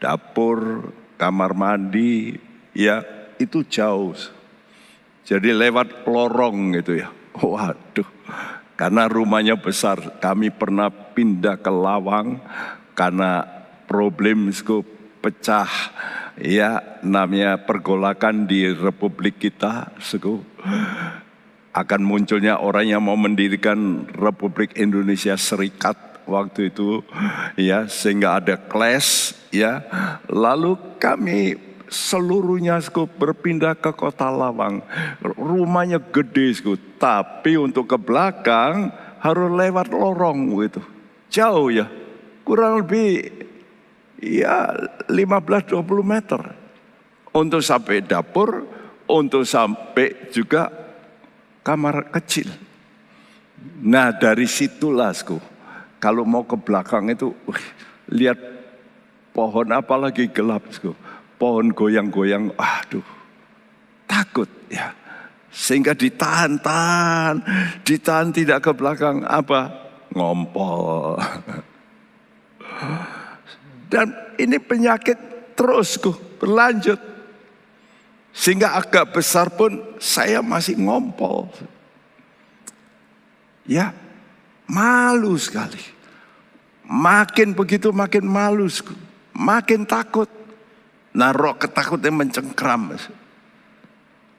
Dapur, 0.01 0.89
kamar 1.21 1.53
mandi, 1.53 2.33
ya 2.73 3.05
itu 3.37 3.61
jauh. 3.61 4.17
Jadi 5.21 5.53
lewat 5.53 6.09
lorong 6.09 6.81
gitu 6.81 6.97
ya. 6.97 7.13
Waduh, 7.37 8.09
karena 8.73 9.05
rumahnya 9.05 9.61
besar, 9.61 10.17
kami 10.17 10.49
pernah 10.49 10.89
pindah 10.89 11.61
ke 11.61 11.69
Lawang 11.69 12.41
karena 12.97 13.45
problem 13.85 14.49
pecah 15.21 15.69
ya 16.41 16.81
namanya 17.05 17.61
pergolakan 17.61 18.49
di 18.49 18.73
republik 18.73 19.37
kita 19.37 19.93
suku 20.01 20.41
akan 21.71 22.01
munculnya 22.03 22.59
orang 22.59 22.91
yang 22.91 23.05
mau 23.05 23.15
mendirikan 23.15 24.09
Republik 24.11 24.75
Indonesia 24.75 25.39
Serikat 25.39 26.10
waktu 26.31 26.71
itu 26.71 27.03
ya 27.59 27.91
sehingga 27.91 28.39
ada 28.39 28.55
clash 28.55 29.35
ya 29.51 29.83
lalu 30.31 30.79
kami 30.95 31.71
seluruhnya 31.91 32.79
sku, 32.79 33.03
berpindah 33.05 33.75
ke 33.75 33.91
kota 33.91 34.31
Lawang. 34.31 34.79
Rumahnya 35.19 35.99
gede 35.99 36.55
sku, 36.55 36.79
tapi 36.95 37.59
untuk 37.59 37.91
ke 37.91 37.99
belakang 37.99 38.89
harus 39.19 39.51
lewat 39.51 39.91
lorong 39.91 40.55
gitu. 40.63 40.81
Jauh 41.27 41.67
ya, 41.67 41.91
kurang 42.47 42.81
lebih 42.81 43.27
ya 44.23 44.71
15-20 45.11 45.83
meter. 46.01 46.41
Untuk 47.31 47.63
sampai 47.63 48.03
dapur, 48.03 48.67
untuk 49.07 49.43
sampai 49.43 50.31
juga 50.31 50.71
kamar 51.63 52.11
kecil. 52.11 52.51
Nah 53.83 54.11
dari 54.15 54.47
situlah 54.47 55.11
sku, 55.15 55.39
kalau 56.01 56.25
mau 56.25 56.41
ke 56.41 56.57
belakang 56.57 57.13
itu 57.13 57.29
uh, 57.45 57.61
lihat 58.09 58.41
pohon 59.31 59.69
apalagi 59.69 60.27
gelap 60.33 60.65
pohon 61.37 61.69
goyang-goyang, 61.69 62.49
aduh, 62.57 63.05
takut 64.09 64.49
ya. 64.67 64.97
Sehingga 65.51 65.91
ditahan-tahan, 65.91 67.43
ditahan 67.83 68.31
tidak 68.31 68.65
ke 68.65 68.71
belakang 68.71 69.21
apa? 69.27 69.67
Ngompol. 70.15 71.19
Dan 73.91 74.15
ini 74.39 74.57
penyakit 74.63 75.19
terusku 75.59 76.15
berlanjut. 76.39 76.97
Sehingga 78.31 78.79
agak 78.79 79.11
besar 79.11 79.51
pun 79.51 79.99
saya 79.99 80.39
masih 80.39 80.79
ngompol. 80.79 81.51
Ya, 83.67 83.91
malu 84.71 85.35
sekali. 85.35 85.83
Makin 86.87 87.51
begitu 87.51 87.91
makin 87.91 88.23
malu, 88.23 88.71
makin 89.35 89.83
takut. 89.83 90.31
Nah 91.11 91.35
roh 91.35 91.59
ketakutnya 91.59 92.11
mencengkram. 92.11 92.95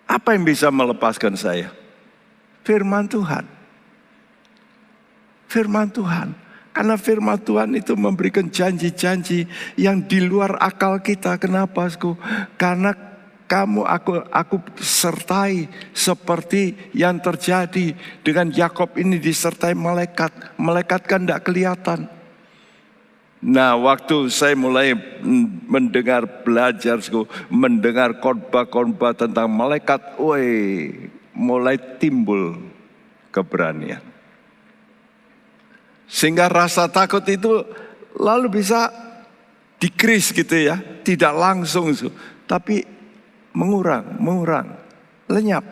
Apa 0.08 0.28
yang 0.32 0.44
bisa 0.48 0.72
melepaskan 0.72 1.36
saya? 1.36 1.68
Firman 2.64 3.08
Tuhan. 3.08 3.44
Firman 5.48 5.92
Tuhan. 5.92 6.32
Karena 6.72 6.96
firman 6.96 7.36
Tuhan 7.36 7.76
itu 7.76 7.92
memberikan 7.92 8.48
janji-janji 8.48 9.44
yang 9.76 10.00
di 10.08 10.24
luar 10.24 10.56
akal 10.56 11.04
kita. 11.04 11.36
Kenapa? 11.36 11.84
Karena 12.56 12.96
kamu 13.52 13.84
aku 13.84 14.24
aku 14.32 14.56
sertai 14.80 15.68
seperti 15.92 16.72
yang 16.96 17.20
terjadi 17.20 17.92
dengan 18.24 18.48
Yakob 18.48 18.96
ini 18.96 19.20
disertai 19.20 19.76
malaikat. 19.76 20.56
Malaikat 20.56 21.04
kan 21.04 21.28
tidak 21.28 21.44
kelihatan. 21.44 22.08
Nah, 23.42 23.76
waktu 23.76 24.32
saya 24.32 24.56
mulai 24.56 24.96
mendengar 25.68 26.24
belajar, 26.46 26.96
mendengar 27.52 28.16
khotbah-khotbah 28.22 29.18
tentang 29.18 29.50
malaikat, 29.50 30.16
woi, 30.16 31.10
mulai 31.34 31.76
timbul 31.98 32.56
keberanian. 33.34 34.00
Sehingga 36.06 36.46
rasa 36.48 36.86
takut 36.86 37.26
itu 37.26 37.66
lalu 38.14 38.62
bisa 38.62 38.94
dikris 39.82 40.30
gitu 40.30 40.54
ya, 40.54 40.78
tidak 41.02 41.34
langsung, 41.34 41.90
tapi 42.46 43.01
mengurang, 43.52 44.16
mengurang, 44.18 44.76
lenyap. 45.28 45.64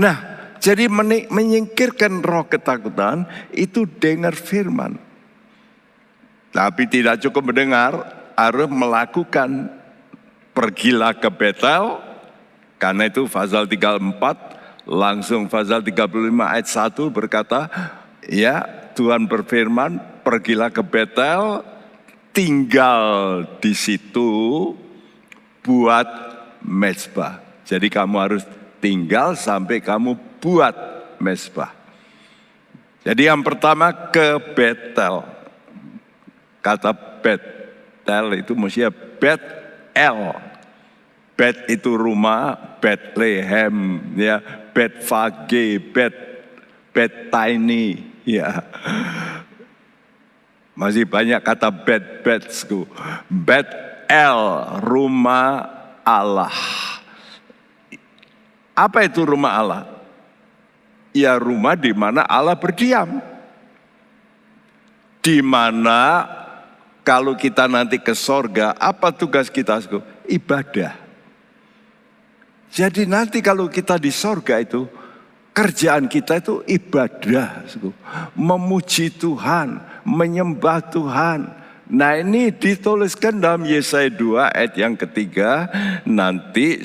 Nah, 0.00 0.16
jadi 0.64 0.88
menyingkirkan 1.28 2.24
roh 2.24 2.48
ketakutan 2.48 3.28
itu 3.52 3.84
dengar 3.84 4.32
firman. 4.32 4.96
Tapi 6.54 6.86
tidak 6.86 7.20
cukup 7.20 7.50
mendengar, 7.50 7.92
harus 8.38 8.70
melakukan 8.70 9.68
pergilah 10.54 11.12
ke 11.18 11.28
Betel. 11.28 11.98
Karena 12.78 13.10
itu 13.10 13.26
Fazal 13.26 13.66
34, 13.66 14.88
langsung 14.88 15.50
Fazal 15.50 15.82
35 15.82 16.30
ayat 16.42 16.68
1 16.68 17.10
berkata, 17.10 17.68
ya 18.24 18.62
Tuhan 18.94 19.26
berfirman, 19.26 19.98
pergilah 20.22 20.70
ke 20.70 20.80
Betel, 20.80 21.60
tinggal 22.34 23.02
di 23.58 23.72
situ 23.76 24.72
buat 25.64 26.33
mesbah. 26.64 27.44
Jadi 27.68 27.92
kamu 27.92 28.16
harus 28.16 28.42
tinggal 28.80 29.36
sampai 29.36 29.80
kamu 29.80 30.16
buat 30.40 30.74
mesbah. 31.20 31.72
Jadi 33.04 33.28
yang 33.28 33.44
pertama 33.44 33.92
ke 33.92 34.40
Betel. 34.56 35.24
Kata 36.64 36.96
Betel 37.20 38.40
itu 38.40 38.56
mestinya 38.56 38.88
Bet 39.20 39.40
El. 39.92 40.32
Bet 41.34 41.66
itu 41.66 41.98
rumah, 41.98 42.54
Bethlehem, 42.78 43.98
ya, 44.14 44.38
Betfage, 44.70 45.82
Bet 45.92 46.14
Bet 46.94 47.34
Tiny, 47.34 48.06
ya. 48.22 48.62
Masih 50.78 51.06
banyak 51.06 51.38
kata 51.42 51.70
bet 51.70 52.22
betsku. 52.26 52.86
Bet 53.26 53.66
El, 54.10 54.42
rumah 54.82 55.83
Allah. 56.04 56.52
Apa 58.76 59.08
itu 59.08 59.24
rumah 59.24 59.58
Allah? 59.58 59.82
Ya 61.14 61.34
rumah 61.40 61.74
di 61.74 61.90
mana 61.90 62.22
Allah 62.28 62.54
berdiam. 62.54 63.22
Di 65.24 65.40
mana 65.40 66.28
kalau 67.00 67.32
kita 67.32 67.64
nanti 67.64 67.96
ke 67.96 68.12
sorga, 68.12 68.76
apa 68.76 69.08
tugas 69.12 69.48
kita? 69.48 69.80
Ibadah. 70.28 70.92
Jadi 72.74 73.06
nanti 73.06 73.38
kalau 73.38 73.70
kita 73.70 73.96
di 73.96 74.10
sorga 74.10 74.58
itu, 74.58 74.90
kerjaan 75.54 76.10
kita 76.10 76.42
itu 76.42 76.60
ibadah. 76.66 77.62
Memuji 78.34 79.14
Tuhan, 79.14 79.78
menyembah 80.02 80.82
Tuhan. 80.90 81.63
Nah 81.84 82.16
ini 82.16 82.48
dituliskan 82.48 83.44
dalam 83.44 83.68
Yesaya 83.68 84.08
2 84.08 84.56
ayat 84.56 84.74
yang 84.80 84.96
ketiga. 84.96 85.68
Nanti 86.08 86.80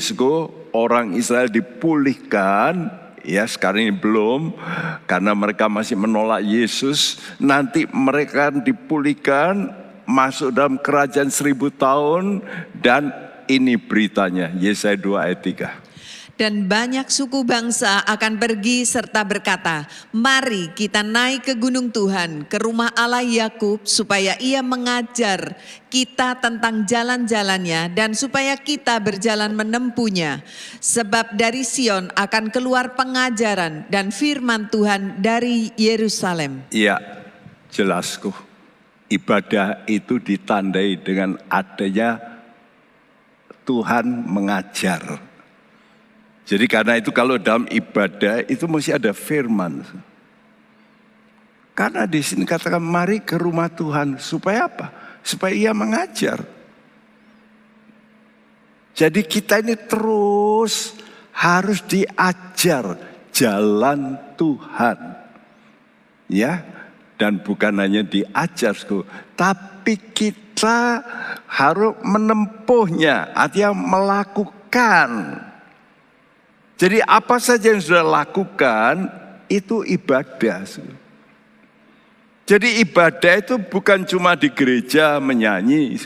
orang 0.75 1.15
Israel 1.15 1.47
dipulihkan. 1.47 2.91
Ya 3.23 3.43
sekarang 3.47 3.91
ini 3.91 3.95
belum 3.95 4.55
karena 5.07 5.31
mereka 5.35 5.71
masih 5.71 5.95
menolak 5.95 6.43
Yesus. 6.43 7.19
Nanti 7.39 7.87
mereka 7.91 8.51
dipulihkan 8.51 9.71
masuk 10.03 10.51
dalam 10.51 10.75
kerajaan 10.75 11.31
seribu 11.31 11.71
tahun. 11.71 12.43
Dan 12.75 13.15
ini 13.47 13.79
beritanya 13.79 14.51
Yesaya 14.59 14.99
2 14.99 15.15
ayat 15.15 15.39
3 15.43 15.88
dan 16.39 16.71
banyak 16.71 17.03
suku 17.11 17.43
bangsa 17.43 17.99
akan 18.07 18.39
pergi 18.39 18.87
serta 18.87 19.27
berkata, 19.27 19.83
"Mari 20.15 20.71
kita 20.71 21.03
naik 21.03 21.51
ke 21.51 21.53
gunung 21.59 21.91
Tuhan, 21.91 22.47
ke 22.47 22.55
rumah 22.63 22.95
Allah 22.95 23.19
Yakub, 23.19 23.83
supaya 23.83 24.39
Ia 24.39 24.63
mengajar 24.63 25.59
kita 25.91 26.39
tentang 26.39 26.87
jalan-jalannya 26.87 27.91
dan 27.91 28.15
supaya 28.15 28.55
kita 28.55 28.95
berjalan 29.03 29.51
menempuhnya. 29.51 30.39
Sebab 30.79 31.35
dari 31.35 31.67
Sion 31.67 32.07
akan 32.15 32.47
keluar 32.55 32.95
pengajaran 32.95 33.91
dan 33.91 34.15
firman 34.15 34.71
Tuhan 34.71 35.19
dari 35.19 35.75
Yerusalem." 35.75 36.71
Iya, 36.71 37.03
jelasku 37.67 38.31
ibadah 39.11 39.83
itu 39.89 40.21
ditandai 40.21 41.01
dengan 41.01 41.35
adanya 41.51 42.21
Tuhan 43.65 44.25
mengajar. 44.25 45.28
Jadi 46.49 46.65
karena 46.65 46.97
itu 46.97 47.13
kalau 47.13 47.37
dalam 47.37 47.69
ibadah 47.69 48.41
itu 48.49 48.65
mesti 48.65 48.97
ada 48.97 49.13
firman. 49.13 49.85
Karena 51.77 52.09
di 52.09 52.25
sini 52.25 52.41
katakan 52.41 52.81
mari 52.81 53.21
ke 53.21 53.37
rumah 53.37 53.69
Tuhan 53.69 54.17
supaya 54.17 54.65
apa? 54.65 54.89
Supaya 55.21 55.53
ia 55.53 55.77
mengajar. 55.77 56.41
Jadi 58.97 59.21
kita 59.29 59.61
ini 59.61 59.77
terus 59.77 60.97
harus 61.37 61.85
diajar 61.85 62.97
jalan 63.29 64.17
Tuhan. 64.33 64.97
Ya, 66.33 66.65
dan 67.21 67.45
bukan 67.45 67.77
hanya 67.77 68.01
diajar, 68.01 68.73
tapi 69.37 70.01
kita 70.13 71.01
harus 71.45 71.93
menempuhnya, 72.01 73.33
artinya 73.37 73.73
melakukan. 73.73 75.09
Jadi 76.79 77.03
apa 77.03 77.35
saja 77.43 77.75
yang 77.75 77.83
sudah 77.83 78.07
lakukan 78.07 79.11
itu 79.51 79.83
ibadah. 79.83 80.63
Jadi 82.47 82.81
ibadah 82.81 83.33
itu 83.35 83.59
bukan 83.59 84.07
cuma 84.07 84.33
di 84.33 84.47
gereja 84.47 85.19
menyanyi, 85.19 86.01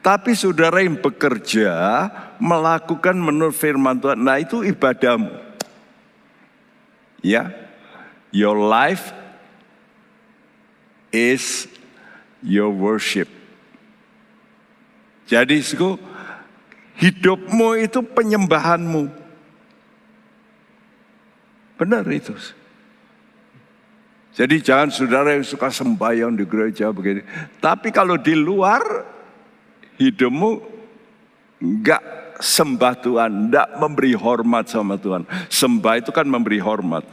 tapi 0.00 0.32
saudara 0.32 0.80
yang 0.80 0.96
bekerja 0.96 2.08
melakukan 2.40 3.14
menurut 3.14 3.54
firman 3.54 4.00
Tuhan. 4.00 4.18
Nah 4.18 4.40
itu 4.40 4.64
ibadahmu. 4.64 5.30
Ya, 7.20 7.52
your 8.32 8.58
life 8.58 9.12
is 11.12 11.68
your 12.40 12.72
worship. 12.72 13.28
Jadi 15.30 15.62
hidupmu 16.98 17.68
itu 17.78 18.02
penyembahanmu. 18.02 19.23
Benar 21.74 22.06
itu. 22.10 22.34
Jadi 24.34 24.58
jangan 24.58 24.90
saudara 24.90 25.30
yang 25.34 25.46
suka 25.46 25.70
sembahyang 25.70 26.34
di 26.34 26.42
gereja 26.42 26.90
begini. 26.90 27.22
Tapi 27.62 27.94
kalau 27.94 28.18
di 28.18 28.34
luar 28.34 28.82
hidupmu 29.94 30.50
enggak 31.62 32.02
sembah 32.42 32.94
Tuhan, 32.98 33.30
enggak 33.30 33.68
memberi 33.78 34.10
hormat 34.18 34.66
sama 34.66 34.98
Tuhan. 34.98 35.22
Sembah 35.46 36.02
itu 36.02 36.10
kan 36.10 36.26
memberi 36.26 36.58
hormat. 36.58 37.06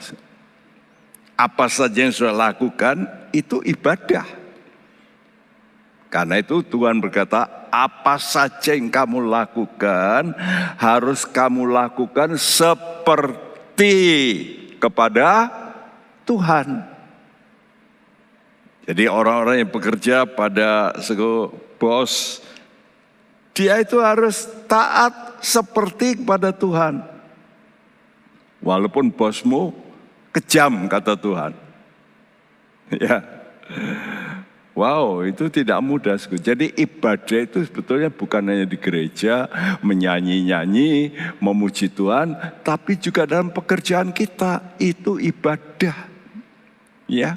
Apa 1.38 1.70
saja 1.70 2.10
yang 2.10 2.14
sudah 2.14 2.34
lakukan 2.34 3.06
itu 3.30 3.62
ibadah. 3.66 4.26
Karena 6.10 6.42
itu 6.42 6.66
Tuhan 6.66 7.00
berkata, 7.00 7.70
apa 7.70 8.18
saja 8.18 8.74
yang 8.74 8.92
kamu 8.92 9.30
lakukan 9.30 10.36
harus 10.76 11.24
kamu 11.24 11.70
lakukan 11.70 12.36
seperti 12.36 13.51
seperti 13.72 13.96
kepada 14.84 15.48
Tuhan. 16.28 16.84
Jadi 18.84 19.08
orang-orang 19.08 19.64
yang 19.64 19.72
bekerja 19.72 20.28
pada 20.28 20.92
sego 21.00 21.56
bos, 21.80 22.44
dia 23.56 23.80
itu 23.80 24.04
harus 24.04 24.44
taat 24.68 25.40
seperti 25.40 26.20
kepada 26.20 26.52
Tuhan. 26.52 27.00
Walaupun 28.62 29.10
bosmu 29.16 29.72
kejam 30.36 30.92
kata 30.92 31.16
Tuhan. 31.16 31.54
Ya. 32.92 33.24
Wow, 34.72 35.28
itu 35.28 35.52
tidak 35.52 35.84
mudah. 35.84 36.16
Jadi 36.16 36.72
ibadah 36.80 37.40
itu 37.44 37.60
sebetulnya 37.68 38.08
bukan 38.08 38.40
hanya 38.40 38.64
di 38.64 38.80
gereja, 38.80 39.52
menyanyi-nyanyi, 39.84 41.12
memuji 41.44 41.92
Tuhan, 41.92 42.40
tapi 42.64 42.96
juga 42.96 43.28
dalam 43.28 43.52
pekerjaan 43.52 44.16
kita 44.16 44.64
itu 44.80 45.20
ibadah. 45.20 46.08
Ya. 47.04 47.36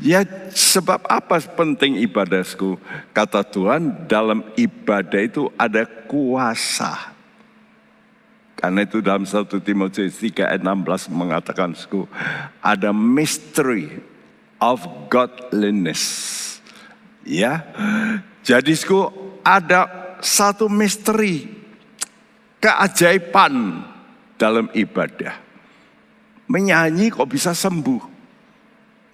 Ya 0.00 0.24
sebab 0.48 1.04
apa 1.06 1.44
penting 1.44 2.00
ibadahku? 2.00 2.80
Kata 3.12 3.44
Tuhan 3.44 4.08
dalam 4.08 4.40
ibadah 4.56 5.20
itu 5.20 5.52
ada 5.60 5.84
kuasa. 5.84 7.12
Karena 8.56 8.80
itu 8.80 9.04
dalam 9.04 9.28
1 9.28 9.44
Timotius 9.60 10.16
3 10.24 10.48
ayat 10.48 10.64
16 10.64 11.12
mengatakan 11.12 11.76
ada 12.64 12.96
mystery 12.96 14.13
of 14.64 14.80
godliness. 15.12 16.00
Ya. 17.20 17.60
Jadi 18.40 18.72
sku 18.72 19.12
ada 19.44 20.16
satu 20.24 20.72
misteri 20.72 21.44
keajaiban 22.64 23.84
dalam 24.40 24.72
ibadah. 24.72 25.36
Menyanyi 26.48 27.12
kok 27.12 27.28
bisa 27.28 27.52
sembuh. 27.52 28.16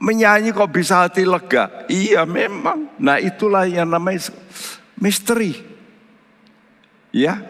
Menyanyi 0.00 0.54
kok 0.54 0.70
bisa 0.70 1.06
hati 1.06 1.26
lega? 1.26 1.86
Iya 1.90 2.22
memang. 2.26 2.94
Nah 2.98 3.18
itulah 3.18 3.66
yang 3.66 3.90
namanya 3.90 4.30
misteri. 4.98 5.54
Ya. 7.10 7.42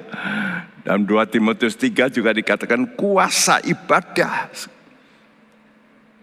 Dalam 0.80 1.04
2 1.04 1.28
Timotius 1.28 1.76
3 1.76 2.08
juga 2.08 2.32
dikatakan 2.32 2.96
kuasa 2.96 3.60
ibadah. 3.60 4.48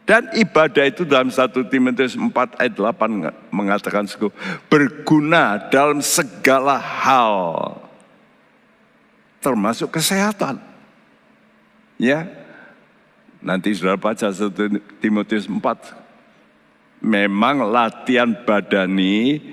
Dan 0.07 0.31
ibadah 0.31 0.87
itu 0.87 1.03
dalam 1.03 1.27
1 1.27 1.67
Timotius 1.67 2.15
4 2.15 2.31
ayat 2.63 2.73
8 2.79 3.51
mengatakan 3.51 4.07
berguna 4.71 5.67
dalam 5.67 5.99
segala 5.99 6.79
hal. 6.79 7.35
Termasuk 9.43 9.91
kesehatan. 9.91 10.63
Ya. 11.99 12.23
Nanti 13.43 13.75
sudah 13.75 13.99
baca 13.99 14.31
1 14.31 14.47
Timotius 15.03 15.43
4 15.43 15.59
memang 17.03 17.67
latihan 17.67 18.31
badani 18.47 19.43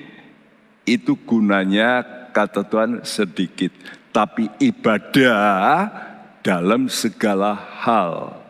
itu 0.86 1.18
gunanya 1.26 2.06
kata 2.30 2.62
Tuhan 2.62 3.02
sedikit. 3.02 3.74
Tapi 4.14 4.46
ibadah 4.62 5.90
dalam 6.46 6.86
segala 6.86 7.58
hal. 7.82 8.43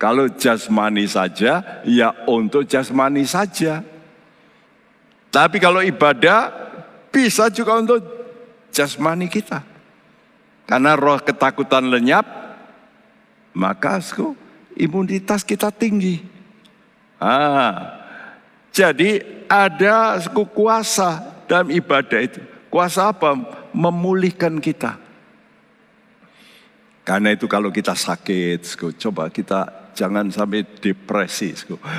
Kalau 0.00 0.32
jasmani 0.32 1.04
saja, 1.04 1.60
ya 1.84 2.16
untuk 2.24 2.64
jasmani 2.64 3.28
saja. 3.28 3.84
Tapi 5.28 5.60
kalau 5.60 5.84
ibadah, 5.84 6.48
bisa 7.12 7.52
juga 7.52 7.76
untuk 7.76 8.00
jasmani 8.72 9.28
kita. 9.28 9.60
Karena 10.64 10.96
roh 10.96 11.20
ketakutan 11.20 11.92
lenyap, 11.92 12.24
maka 13.52 14.00
imunitas 14.72 15.44
kita 15.44 15.68
tinggi. 15.68 16.24
Ah, 17.20 18.00
jadi 18.72 19.20
ada 19.52 20.16
kuasa 20.32 21.44
dalam 21.44 21.68
ibadah 21.68 22.24
itu. 22.24 22.40
Kuasa 22.72 23.12
apa? 23.12 23.36
Memulihkan 23.76 24.56
kita. 24.64 24.96
Karena 27.04 27.36
itu 27.36 27.44
kalau 27.44 27.68
kita 27.68 27.92
sakit, 27.92 28.64
coba 28.96 29.28
kita 29.28 29.79
jangan 30.00 30.32
sampai 30.32 30.64
depresi. 30.64 31.52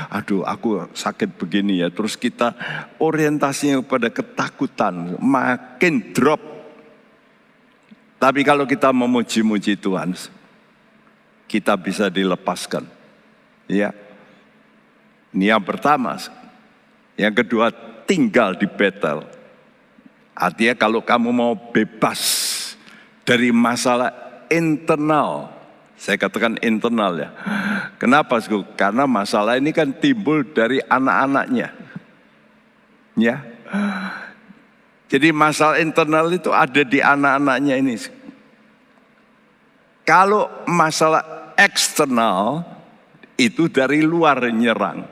Aduh 0.09 0.41
aku 0.41 0.89
sakit 0.89 1.37
begini 1.37 1.85
ya. 1.85 1.93
Terus 1.93 2.17
kita 2.17 2.57
orientasinya 2.97 3.85
pada 3.85 4.09
ketakutan. 4.09 5.21
Makin 5.21 6.09
drop. 6.09 6.41
Tapi 8.17 8.41
kalau 8.41 8.65
kita 8.65 8.89
memuji-muji 8.89 9.77
Tuhan, 9.77 10.17
kita 11.45 11.77
bisa 11.77 12.09
dilepaskan. 12.09 12.85
Ya, 13.69 13.93
ini 15.33 15.49
yang 15.49 15.61
pertama. 15.61 16.17
Yang 17.17 17.45
kedua, 17.45 17.73
tinggal 18.05 18.57
di 18.57 18.69
Betel. 18.69 19.25
Artinya 20.37 20.73
kalau 20.77 21.01
kamu 21.01 21.29
mau 21.33 21.53
bebas 21.53 22.21
dari 23.25 23.49
masalah 23.49 24.13
internal, 24.53 25.49
saya 25.97 26.17
katakan 26.17 26.61
internal 26.61 27.13
ya. 27.17 27.29
Kenapa? 28.01 28.41
Karena 28.73 29.05
masalah 29.05 29.61
ini 29.61 29.69
kan 29.69 29.93
timbul 29.93 30.41
dari 30.41 30.81
anak-anaknya. 30.81 31.69
Ya. 33.13 33.45
Jadi 35.05 35.29
masalah 35.29 35.77
internal 35.77 36.33
itu 36.33 36.49
ada 36.49 36.81
di 36.81 36.97
anak-anaknya 36.97 37.77
ini. 37.77 37.93
Kalau 40.01 40.49
masalah 40.65 41.53
eksternal 41.53 42.65
itu 43.37 43.69
dari 43.69 44.01
luar 44.01 44.49
nyerang. 44.49 45.05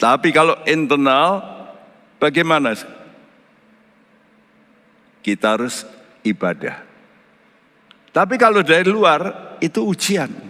Tapi 0.00 0.32
kalau 0.32 0.56
internal, 0.64 1.44
bagaimana? 2.16 2.80
Kita 5.20 5.52
harus 5.52 5.84
ibadah. 6.24 6.80
Tapi 8.08 8.40
kalau 8.40 8.64
dari 8.64 8.88
luar, 8.88 9.52
itu 9.60 9.84
ujian. 9.84 10.49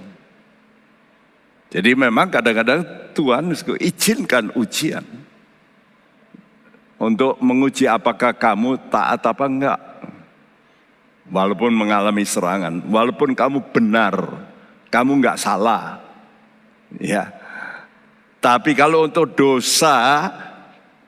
Jadi 1.71 1.91
memang 1.95 2.27
kadang-kadang 2.27 2.83
Tuhan 3.15 3.55
izinkan 3.79 4.51
ujian. 4.59 5.07
Untuk 7.01 7.41
menguji 7.41 7.89
apakah 7.89 8.37
kamu 8.37 8.91
taat 8.93 9.25
apa 9.25 9.45
enggak. 9.49 9.81
Walaupun 11.31 11.71
mengalami 11.71 12.27
serangan, 12.27 12.83
walaupun 12.91 13.39
kamu 13.39 13.71
benar, 13.71 14.15
kamu 14.91 15.23
enggak 15.23 15.39
salah. 15.39 16.03
Ya, 16.99 17.31
tapi 18.43 18.75
kalau 18.75 19.07
untuk 19.07 19.39
dosa 19.39 20.27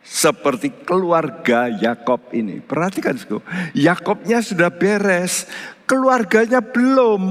seperti 0.04 0.68
keluarga 0.84 1.72
Yakob 1.72 2.28
ini. 2.36 2.60
Perhatikan, 2.60 3.16
Yakobnya 3.72 4.44
sudah 4.44 4.68
beres, 4.68 5.48
keluarganya 5.88 6.60
belum. 6.60 7.22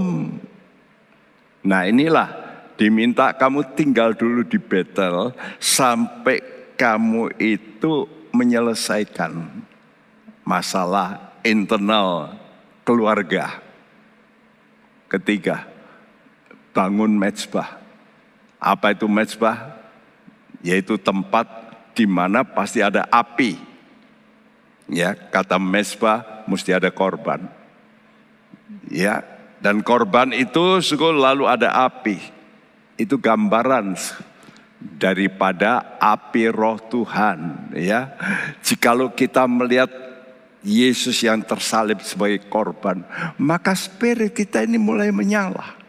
Nah 1.62 1.86
inilah 1.86 2.51
diminta 2.76 3.34
kamu 3.36 3.76
tinggal 3.76 4.14
dulu 4.16 4.46
di 4.46 4.60
Betel 4.60 5.36
sampai 5.58 6.42
kamu 6.76 7.36
itu 7.40 8.08
menyelesaikan 8.32 9.64
masalah 10.44 11.36
internal 11.44 12.36
keluarga. 12.88 13.62
Ketiga, 15.12 15.68
bangun 16.72 17.12
mezbah. 17.20 17.80
Apa 18.62 18.96
itu 18.96 19.10
mezbah? 19.12 19.82
yaitu 20.62 20.98
tempat 20.98 21.46
di 21.98 22.06
mana 22.06 22.46
pasti 22.46 22.80
ada 22.80 23.06
api. 23.10 23.58
Ya, 24.92 25.14
kata 25.14 25.58
mesbah 25.58 26.46
mesti 26.46 26.72
ada 26.74 26.90
korban. 26.94 27.50
Ya, 28.88 29.26
dan 29.60 29.84
korban 29.84 30.32
itu 30.32 30.80
lalu 31.12 31.48
ada 31.48 31.70
api. 31.86 32.20
Itu 33.02 33.18
gambaran 33.18 33.98
daripada 35.02 35.98
api 35.98 36.54
roh 36.54 36.78
Tuhan, 36.78 37.74
ya. 37.74 38.14
Jikalau 38.62 39.10
kita 39.14 39.50
melihat 39.50 39.90
Yesus 40.62 41.18
yang 41.26 41.42
tersalib 41.42 42.06
sebagai 42.06 42.46
korban, 42.46 43.02
maka 43.42 43.74
spirit 43.74 44.38
kita 44.38 44.62
ini 44.62 44.78
mulai 44.78 45.10
menyala. 45.10 45.82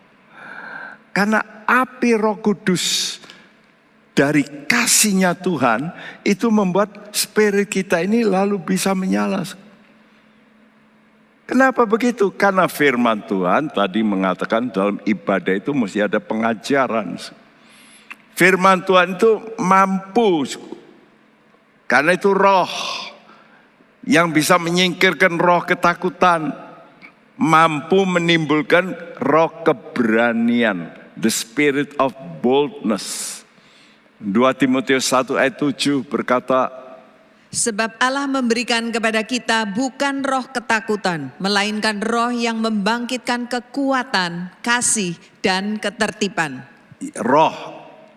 Karena 1.12 1.44
api 1.68 2.16
Roh 2.16 2.40
Kudus 2.40 3.20
dari 4.16 4.44
kasihnya 4.64 5.36
Tuhan 5.36 5.92
itu 6.24 6.48
membuat 6.48 7.12
spirit 7.12 7.68
kita 7.68 8.00
ini 8.00 8.24
lalu 8.24 8.56
bisa 8.56 8.96
menyala. 8.96 9.44
Kenapa 11.52 11.84
begitu? 11.84 12.32
Karena 12.32 12.64
firman 12.64 13.20
Tuhan 13.28 13.68
tadi 13.68 14.00
mengatakan 14.00 14.72
dalam 14.72 14.96
ibadah 15.04 15.52
itu 15.52 15.76
mesti 15.76 16.00
ada 16.00 16.16
pengajaran. 16.16 17.20
Firman 18.32 18.80
Tuhan 18.88 19.20
itu 19.20 19.52
mampu. 19.60 20.48
Karena 21.84 22.16
itu 22.16 22.32
roh 22.32 22.72
yang 24.08 24.32
bisa 24.32 24.56
menyingkirkan 24.56 25.36
roh 25.36 25.60
ketakutan. 25.68 26.72
mampu 27.42 28.04
menimbulkan 28.06 28.94
roh 29.18 29.50
keberanian, 29.64 30.94
the 31.18 31.32
spirit 31.32 31.90
of 31.98 32.14
boldness. 32.38 33.40
2 34.22 34.38
Timotius 34.54 35.10
1 35.10 35.34
ayat 35.34 35.58
7 35.58 36.06
berkata, 36.06 36.70
Sebab 37.52 38.00
Allah 38.00 38.24
memberikan 38.24 38.88
kepada 38.88 39.28
kita 39.28 39.68
bukan 39.76 40.24
roh 40.24 40.48
ketakutan, 40.48 41.36
melainkan 41.36 42.00
roh 42.00 42.32
yang 42.32 42.64
membangkitkan 42.64 43.44
kekuatan, 43.44 44.56
kasih, 44.64 45.12
dan 45.44 45.76
ketertiban. 45.76 46.64
roh 47.20 47.52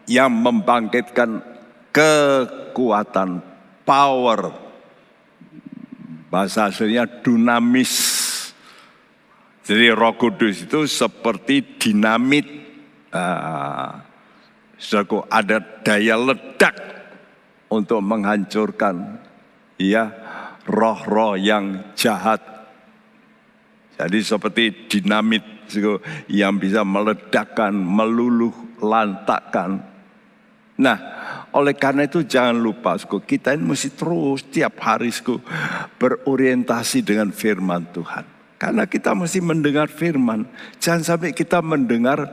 yang 0.08 0.32
membangkitkan 0.32 1.44
kekuatan, 1.92 3.44
power. 3.84 4.56
Bahasa 6.32 6.72
aslinya 6.72 7.04
dunamis. 7.04 7.92
Jadi 9.68 9.92
roh 9.92 10.16
kudus 10.16 10.64
itu 10.64 10.88
seperti 10.88 11.76
dinamit. 11.76 12.48
Saudaraku, 14.80 15.28
ada 15.28 15.60
daya 15.84 16.16
ledak 16.16 16.76
untuk 17.72 18.00
menghancurkan 18.00 19.25
ya 19.80 20.12
roh-roh 20.66 21.38
yang 21.40 21.94
jahat. 21.94 22.42
Jadi 23.96 24.20
seperti 24.20 24.64
dinamit 24.92 25.44
yang 26.28 26.60
bisa 26.60 26.84
meledakkan, 26.84 27.72
meluluh 27.72 28.52
lantakkan. 28.84 29.80
Nah, 30.76 30.98
oleh 31.56 31.72
karena 31.72 32.04
itu 32.04 32.28
jangan 32.28 32.60
lupa, 32.60 33.00
saudaraku, 33.00 33.24
kita 33.24 33.56
ini 33.56 33.64
mesti 33.64 33.96
terus 33.96 34.44
tiap 34.52 34.76
hari 34.84 35.08
saudaraku, 35.08 35.40
berorientasi 35.96 37.00
dengan 37.00 37.32
firman 37.32 37.88
Tuhan. 37.96 38.28
Karena 38.60 38.84
kita 38.84 39.16
mesti 39.16 39.40
mendengar 39.40 39.88
firman. 39.88 40.44
Jangan 40.84 41.16
sampai 41.16 41.32
kita 41.32 41.64
mendengar, 41.64 42.28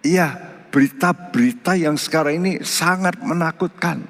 ya 0.00 0.32
berita-berita 0.72 1.76
yang 1.76 2.00
sekarang 2.00 2.40
ini 2.40 2.52
sangat 2.64 3.20
menakutkan. 3.20 4.00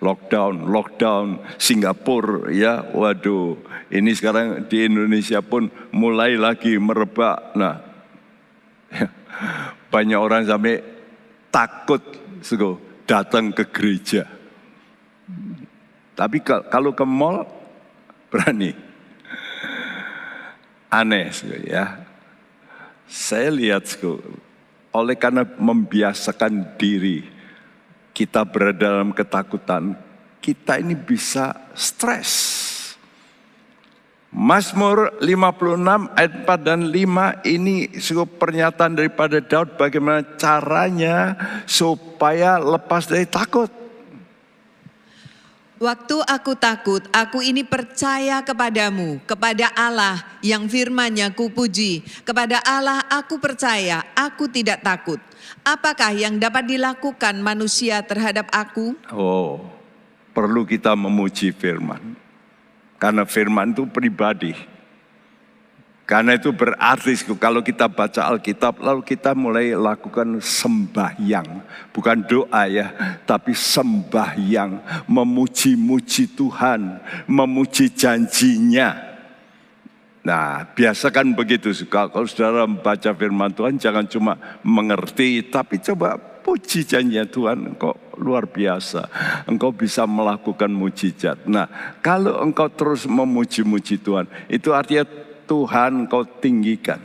Lockdown, 0.00 0.68
lockdown, 0.68 1.40
Singapura, 1.56 2.52
ya, 2.52 2.84
waduh, 2.92 3.56
ini 3.92 4.12
sekarang 4.12 4.68
di 4.68 4.88
Indonesia 4.88 5.40
pun 5.40 5.68
mulai 5.92 6.36
lagi 6.36 6.76
merebak. 6.76 7.54
Nah, 7.56 7.80
banyak 9.92 10.18
orang 10.18 10.44
sampai 10.44 10.80
takut 11.52 12.02
sugo, 12.40 12.80
datang 13.08 13.52
ke 13.52 13.68
gereja. 13.68 14.28
Tapi 16.16 16.40
kalau 16.44 16.96
ke 16.96 17.04
mall 17.04 17.44
berani. 18.32 18.72
Aneh 20.88 21.32
sugo, 21.32 21.56
ya. 21.60 22.04
Saya 23.06 23.52
lihat 23.54 23.86
sugo, 23.86 24.18
oleh 24.90 25.14
karena 25.14 25.44
membiasakan 25.44 26.80
diri 26.80 27.35
kita 28.16 28.48
berada 28.48 28.96
dalam 28.96 29.12
ketakutan, 29.12 29.92
kita 30.40 30.80
ini 30.80 30.96
bisa 30.96 31.52
stres. 31.76 32.64
Mazmur 34.32 35.20
56 35.20 36.16
ayat 36.16 36.32
4 36.48 36.60
dan 36.64 36.80
5 36.88 37.44
ini 37.44 37.92
cukup 38.00 38.40
pernyataan 38.40 38.96
daripada 38.96 39.40
Daud 39.40 39.76
bagaimana 39.76 40.24
caranya 40.40 41.36
supaya 41.68 42.56
lepas 42.56 43.04
dari 43.04 43.28
takut. 43.28 43.85
Waktu 45.76 46.24
aku 46.24 46.56
takut, 46.56 47.04
aku 47.12 47.44
ini 47.44 47.60
percaya 47.60 48.40
kepadamu, 48.40 49.20
kepada 49.28 49.68
Allah 49.76 50.24
yang 50.40 50.64
firmannya 50.64 51.36
kupuji. 51.36 52.00
Kepada 52.24 52.64
Allah 52.64 53.04
aku 53.12 53.36
percaya, 53.36 54.00
aku 54.16 54.48
tidak 54.48 54.80
takut. 54.80 55.20
Apakah 55.60 56.16
yang 56.16 56.40
dapat 56.40 56.64
dilakukan 56.64 57.44
manusia 57.44 58.00
terhadap 58.00 58.48
aku? 58.56 58.96
Oh, 59.12 59.68
perlu 60.32 60.64
kita 60.64 60.96
memuji 60.96 61.52
firman. 61.52 62.16
Karena 62.96 63.28
firman 63.28 63.76
itu 63.76 63.84
pribadi. 63.84 64.75
Karena 66.06 66.38
itu 66.38 66.54
berarti 66.54 67.18
kalau 67.34 67.66
kita 67.66 67.90
baca 67.90 68.30
Alkitab 68.30 68.78
lalu 68.78 69.02
kita 69.02 69.34
mulai 69.34 69.74
lakukan 69.74 70.38
sembahyang. 70.38 71.66
Bukan 71.90 72.22
doa 72.30 72.62
ya, 72.70 72.94
tapi 73.26 73.50
sembahyang. 73.50 75.02
Memuji-muji 75.10 76.30
Tuhan, 76.38 77.02
memuji 77.26 77.90
janjinya. 77.90 79.18
Nah 80.22 80.70
biasakan 80.78 81.34
begitu. 81.34 81.74
Kalau 81.90 82.26
saudara 82.30 82.70
membaca 82.70 83.10
firman 83.10 83.50
Tuhan 83.50 83.74
jangan 83.74 84.06
cuma 84.06 84.38
mengerti, 84.62 85.42
tapi 85.50 85.82
coba 85.82 86.22
puji 86.46 86.86
janjinya 86.86 87.26
Tuhan. 87.26 87.74
Engkau 87.74 87.98
luar 88.14 88.46
biasa. 88.46 89.10
Engkau 89.50 89.74
bisa 89.74 90.06
melakukan 90.06 90.70
mujizat. 90.70 91.50
Nah 91.50 91.98
kalau 91.98 92.38
engkau 92.46 92.70
terus 92.70 93.10
memuji-muji 93.10 93.98
Tuhan, 93.98 94.30
itu 94.46 94.70
artinya 94.70 95.25
Tuhan 95.46 96.10
kau 96.10 96.26
tinggikan. 96.26 97.00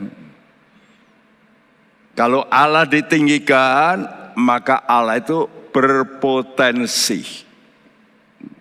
Kalau 2.12 2.44
Allah 2.52 2.84
ditinggikan, 2.84 4.04
maka 4.36 4.84
Allah 4.84 5.16
itu 5.16 5.48
berpotensi. 5.72 7.48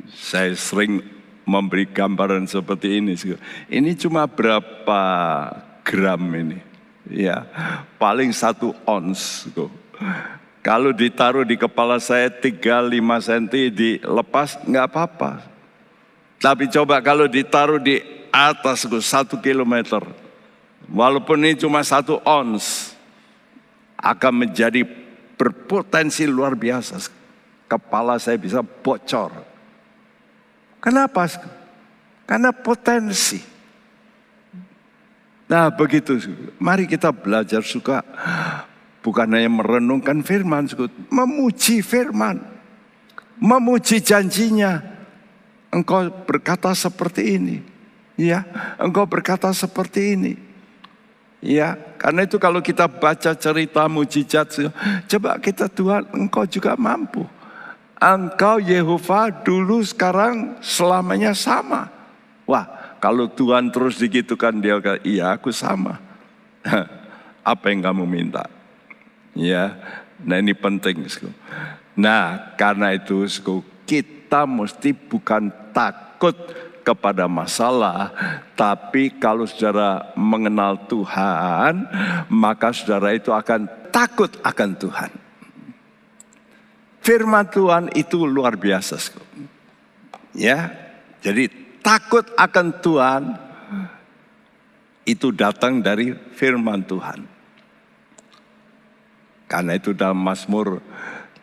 Saya 0.07 0.55
sering 0.55 1.03
memberi 1.43 1.83
gambaran 1.83 2.47
seperti 2.47 3.03
ini. 3.03 3.19
Ini 3.67 3.91
cuma 3.99 4.23
berapa 4.23 5.03
gram 5.83 6.23
ini? 6.31 6.63
Ya, 7.11 7.43
paling 7.99 8.31
satu 8.31 8.71
ons. 8.87 9.51
Kalau 10.63 10.95
ditaruh 10.95 11.43
di 11.43 11.59
kepala 11.59 11.99
saya 11.99 12.29
3-5 12.29 12.87
cm 13.01 13.45
dilepas 13.73 14.61
nggak 14.63 14.85
apa-apa. 14.87 15.43
Tapi 16.39 16.71
coba 16.71 17.03
kalau 17.03 17.27
ditaruh 17.27 17.81
di 17.81 18.20
atas 18.31 18.87
satu 19.05 19.37
kilometer. 19.37 20.01
Walaupun 20.89 21.43
ini 21.45 21.59
cuma 21.59 21.83
satu 21.85 22.17
ons. 22.25 22.95
Akan 24.01 24.33
menjadi 24.33 24.81
berpotensi 25.37 26.25
luar 26.25 26.57
biasa. 26.57 26.97
Kepala 27.69 28.17
saya 28.17 28.35
bisa 28.41 28.65
bocor. 28.65 29.29
Kenapa? 30.81 31.29
Karena 32.25 32.49
potensi. 32.49 33.37
Nah 35.45 35.69
begitu. 35.69 36.17
Mari 36.57 36.89
kita 36.89 37.13
belajar 37.13 37.61
suka. 37.61 38.01
Bukan 39.05 39.29
hanya 39.37 39.51
merenungkan 39.51 40.25
firman. 40.25 40.65
Memuji 41.13 41.85
firman. 41.85 42.41
Memuji 43.37 44.01
janjinya. 44.01 44.81
Engkau 45.71 46.09
berkata 46.25 46.73
seperti 46.73 47.37
ini. 47.37 47.70
Ya, 48.21 48.45
engkau 48.77 49.09
berkata 49.09 49.49
seperti 49.49 50.13
ini. 50.13 50.33
Ya, 51.41 51.73
karena 51.97 52.29
itu 52.29 52.37
kalau 52.37 52.61
kita 52.61 52.85
baca 52.85 53.33
cerita 53.33 53.89
mujizat, 53.89 54.53
coba 55.09 55.41
kita 55.41 55.65
Tuhan, 55.65 56.05
engkau 56.13 56.45
juga 56.45 56.77
mampu. 56.77 57.25
Engkau 57.97 58.61
Yehova 58.61 59.33
dulu 59.33 59.81
sekarang 59.81 60.61
selamanya 60.61 61.33
sama. 61.33 61.89
Wah, 62.45 62.69
kalau 63.01 63.25
Tuhan 63.25 63.73
terus 63.73 63.97
digitukan 63.97 64.61
dia 64.61 64.77
kata, 64.77 65.01
iya 65.01 65.33
aku 65.33 65.49
sama. 65.49 65.97
Apa 67.41 67.73
yang 67.73 67.89
kamu 67.89 68.05
minta? 68.05 68.45
Ya, 69.33 69.81
nah 70.21 70.37
ini 70.37 70.53
penting. 70.53 71.09
Nah, 71.97 72.53
karena 72.53 72.93
itu 72.93 73.25
kita 73.89 74.45
mesti 74.45 74.93
bukan 74.93 75.49
takut 75.73 76.37
kepada 76.81 77.29
masalah, 77.29 78.11
tapi 78.57 79.13
kalau 79.21 79.45
saudara 79.45 80.13
mengenal 80.17 80.77
Tuhan, 80.89 81.85
maka 82.27 82.73
saudara 82.73 83.13
itu 83.13 83.29
akan 83.29 83.69
takut 83.93 84.29
akan 84.41 84.69
Tuhan. 84.77 85.11
Firman 87.01 87.49
Tuhan 87.49 87.89
itu 87.97 88.29
luar 88.29 88.57
biasa. 88.57 88.97
Ya, 90.37 90.69
jadi 91.25 91.49
takut 91.81 92.29
akan 92.37 92.67
Tuhan 92.81 93.21
itu 95.05 95.33
datang 95.33 95.81
dari 95.81 96.13
firman 96.13 96.85
Tuhan. 96.85 97.25
Karena 99.49 99.75
itu 99.75 99.91
dalam 99.91 100.21
Mazmur 100.21 100.79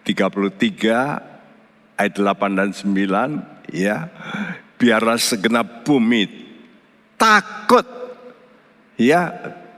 33 0.07 2.01
ayat 2.01 2.14
8 2.14 2.57
dan 2.57 2.70
9 2.72 3.74
ya 3.74 4.09
biarlah 4.78 5.18
segenap 5.18 5.84
bumi 5.84 6.48
takut. 7.18 7.84
Ya, 8.98 9.30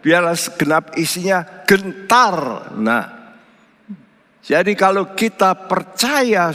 biarlah 0.04 0.36
segenap 0.36 0.96
isinya 0.96 1.44
gentar. 1.64 2.68
Nah, 2.76 3.36
jadi 4.44 4.72
kalau 4.76 5.12
kita 5.12 5.52
percaya, 5.68 6.52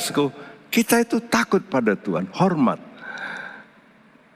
kita 0.69 0.95
itu 1.01 1.21
takut 1.25 1.61
pada 1.65 1.93
Tuhan, 1.93 2.29
hormat. 2.33 2.81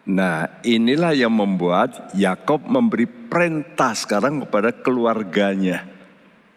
Nah, 0.10 0.62
inilah 0.65 1.13
yang 1.13 1.34
membuat 1.34 2.13
Yakob 2.17 2.65
memberi 2.65 3.06
perintah 3.06 3.93
sekarang 3.93 4.41
kepada 4.45 4.74
keluarganya. 4.74 5.86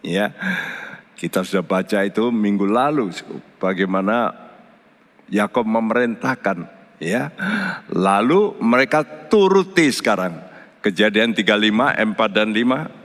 Ya. 0.00 0.32
Kita 1.16 1.46
sudah 1.46 1.62
baca 1.62 2.02
itu 2.02 2.34
minggu 2.34 2.66
lalu 2.66 3.14
bagaimana 3.62 4.34
Yakob 5.30 5.62
memerintahkan 5.62 6.81
ya. 7.02 7.34
Lalu 7.90 8.56
mereka 8.62 9.02
turuti 9.26 9.90
sekarang. 9.90 10.38
Kejadian 10.82 11.34
35, 11.34 11.94
4 11.98 12.30
dan 12.30 12.50
5 12.54 13.01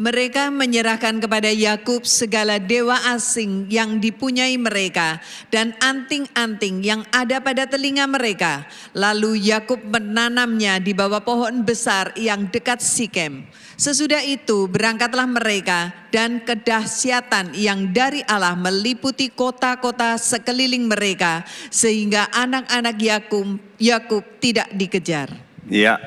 mereka 0.00 0.48
menyerahkan 0.48 1.20
kepada 1.20 1.52
Yakub 1.52 2.08
segala 2.08 2.56
dewa 2.56 2.96
asing 3.12 3.68
yang 3.68 4.00
dipunyai 4.00 4.56
mereka 4.56 5.20
dan 5.52 5.76
anting-anting 5.76 6.80
yang 6.80 7.04
ada 7.12 7.36
pada 7.44 7.68
telinga 7.68 8.08
mereka. 8.08 8.64
Lalu 8.96 9.52
Yakub 9.52 9.84
menanamnya 9.84 10.80
di 10.80 10.96
bawah 10.96 11.20
pohon 11.20 11.68
besar 11.68 12.16
yang 12.16 12.48
dekat 12.48 12.80
Sikem. 12.80 13.44
Sesudah 13.76 14.24
itu 14.24 14.72
berangkatlah 14.72 15.28
mereka 15.28 15.92
dan 16.08 16.40
kedahsyatan 16.48 17.52
yang 17.52 17.92
dari 17.92 18.24
Allah 18.24 18.56
meliputi 18.56 19.28
kota-kota 19.28 20.16
sekeliling 20.16 20.88
mereka 20.88 21.44
sehingga 21.68 22.32
anak-anak 22.32 22.96
Yakub 22.96 23.60
Yakub 23.76 24.24
tidak 24.40 24.72
dikejar. 24.72 25.28
Ya, 25.68 26.00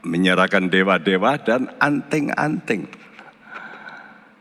menyerahkan 0.00 0.72
dewa-dewa 0.72 1.36
dan 1.42 1.68
anting-anting. 1.84 3.05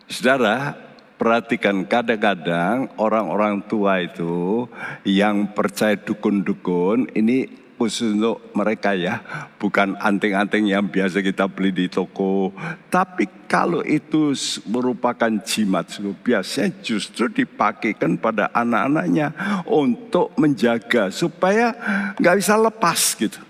Saudara, 0.05 0.77
perhatikan 1.17 1.81
kadang-kadang 1.87 2.93
orang-orang 3.01 3.65
tua 3.65 4.03
itu 4.05 4.69
yang 5.01 5.49
percaya 5.49 5.97
dukun-dukun 5.97 7.09
ini 7.17 7.65
khusus 7.75 8.15
untuk 8.15 8.39
mereka 8.55 8.95
ya, 8.95 9.19
bukan 9.59 9.99
anting-anting 9.99 10.71
yang 10.71 10.87
biasa 10.87 11.19
kita 11.19 11.49
beli 11.51 11.75
di 11.75 11.85
toko. 11.91 12.55
Tapi 12.87 13.27
kalau 13.51 13.83
itu 13.83 14.31
merupakan 14.69 15.31
jimat, 15.43 15.83
biasanya 16.23 16.71
justru 16.79 17.27
dipakaikan 17.27 18.15
pada 18.15 18.47
anak-anaknya 18.55 19.35
untuk 19.67 20.31
menjaga 20.39 21.11
supaya 21.11 21.75
nggak 22.15 22.35
bisa 22.39 22.55
lepas 22.55 22.99
gitu. 23.19 23.41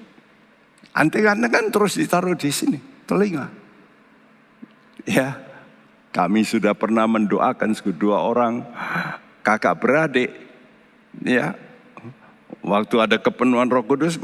Anting-anting 0.96 1.52
kan 1.52 1.65
terus 1.70 1.94
ditaruh 2.00 2.34
di 2.34 2.50
sini, 2.50 2.80
telinga. 3.06 3.52
Ya, 5.06 5.38
kami 6.15 6.47
sudah 6.47 6.71
pernah 6.71 7.04
mendoakan 7.04 7.75
kedua 7.75 8.23
orang 8.23 8.63
kakak 9.43 9.75
beradik, 9.84 10.32
ya. 11.19 11.60
Waktu 12.63 12.95
ada 12.97 13.19
kepenuhan 13.19 13.67
Roh 13.67 13.84
Kudus 13.84 14.15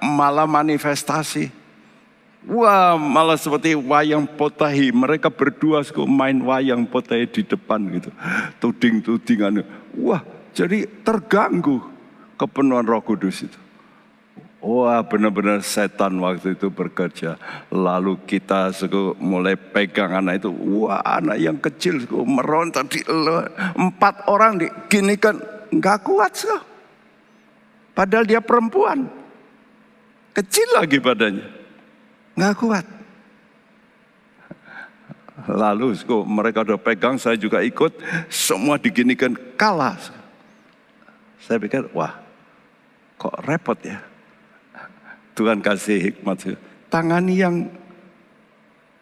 malah 0.00 0.48
manifestasi. 0.48 1.52
Wah, 2.44 2.98
malah 2.98 3.38
seperti 3.38 3.72
wayang 3.72 4.26
potahi. 4.26 4.90
Mereka 4.90 5.30
berdua 5.30 5.84
main 6.08 6.40
wayang 6.42 6.84
potahi 6.90 7.30
di 7.30 7.46
depan 7.46 7.86
gitu. 7.94 8.10
Tuding-tudingan. 8.58 9.62
Wah, 10.00 10.26
jadi 10.50 10.90
terganggu 11.06 11.86
kepenuhan 12.34 12.84
Roh 12.84 13.00
Kudus 13.04 13.46
itu. 13.46 13.60
Wah 14.64 15.04
benar-benar 15.04 15.60
setan 15.60 16.16
waktu 16.24 16.56
itu 16.56 16.72
bekerja. 16.72 17.36
Lalu 17.68 18.16
kita 18.24 18.72
suku 18.72 19.12
mulai 19.20 19.60
pegang 19.60 20.16
anak 20.16 20.40
itu. 20.40 20.48
Wah 20.48 21.04
anak 21.04 21.36
yang 21.36 21.60
kecil 21.60 22.00
suku 22.00 22.24
meronta 22.24 22.80
di 22.88 23.04
empat 23.76 24.24
orang 24.24 24.64
gini 24.88 25.20
kan 25.20 25.36
nggak 25.68 26.00
kuat 26.00 26.32
sih. 26.32 26.48
Padahal 27.92 28.24
dia 28.24 28.40
perempuan. 28.40 29.04
Kecil 30.32 30.80
lagi 30.80 30.96
badannya. 30.96 31.46
Nggak 32.32 32.56
kuat. 32.56 32.86
Lalu 35.44 35.92
suku, 35.92 36.24
mereka 36.24 36.64
udah 36.64 36.80
pegang, 36.80 37.20
saya 37.20 37.36
juga 37.36 37.60
ikut. 37.60 38.00
Semua 38.32 38.80
diginikan 38.80 39.36
kalah. 39.60 40.00
Saya 41.36 41.60
pikir, 41.60 41.92
wah 41.92 42.16
kok 43.20 43.44
repot 43.44 43.76
ya 43.84 44.13
Tuhan 45.34 45.58
kasih 45.60 45.98
hikmat. 46.10 46.58
Tangani 46.88 47.34
yang 47.34 47.66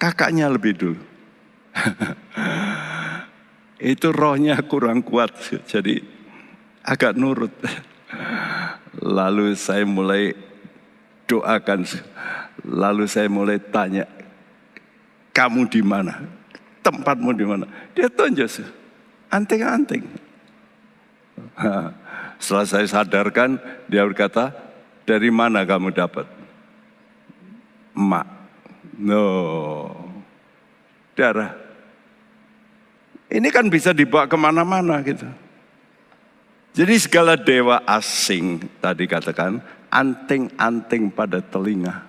kakaknya 0.01 0.49
lebih 0.49 0.73
dulu. 0.75 1.01
itu 3.93 4.09
rohnya 4.15 4.57
kurang 4.65 5.03
kuat, 5.03 5.35
jadi 5.67 6.01
agak 6.87 7.19
nurut. 7.19 7.53
Lalu 9.03 9.57
saya 9.59 9.83
mulai 9.83 10.37
doakan, 11.27 11.83
lalu 12.63 13.05
saya 13.09 13.27
mulai 13.27 13.59
tanya, 13.59 14.07
kamu 15.33 15.67
di 15.67 15.83
mana? 15.83 16.23
Tempatmu 16.83 17.31
di 17.35 17.47
mana? 17.47 17.67
Dia 17.97 18.11
tunjuk, 18.13 18.51
anting-anting. 19.33 20.05
Setelah 22.43 22.67
saya 22.67 22.87
sadarkan, 22.87 23.59
dia 23.87 24.03
berkata, 24.03 24.53
dari 25.03 25.31
mana 25.31 25.67
kamu 25.67 25.91
dapat? 25.95 26.27
Emak. 27.97 28.27
No. 28.99 29.25
Darah. 31.19 31.53
Ini 33.33 33.49
kan 33.49 33.73
bisa 33.73 33.97
dibawa 33.97 34.29
ke 34.29 34.37
mana-mana 34.37 35.01
gitu. 35.01 35.25
Jadi 36.73 36.95
segala 36.97 37.37
dewa 37.37 37.85
asing 37.85 38.65
tadi 38.81 39.05
katakan 39.05 39.61
anting-anting 39.93 41.13
pada 41.13 41.45
telinga. 41.45 42.09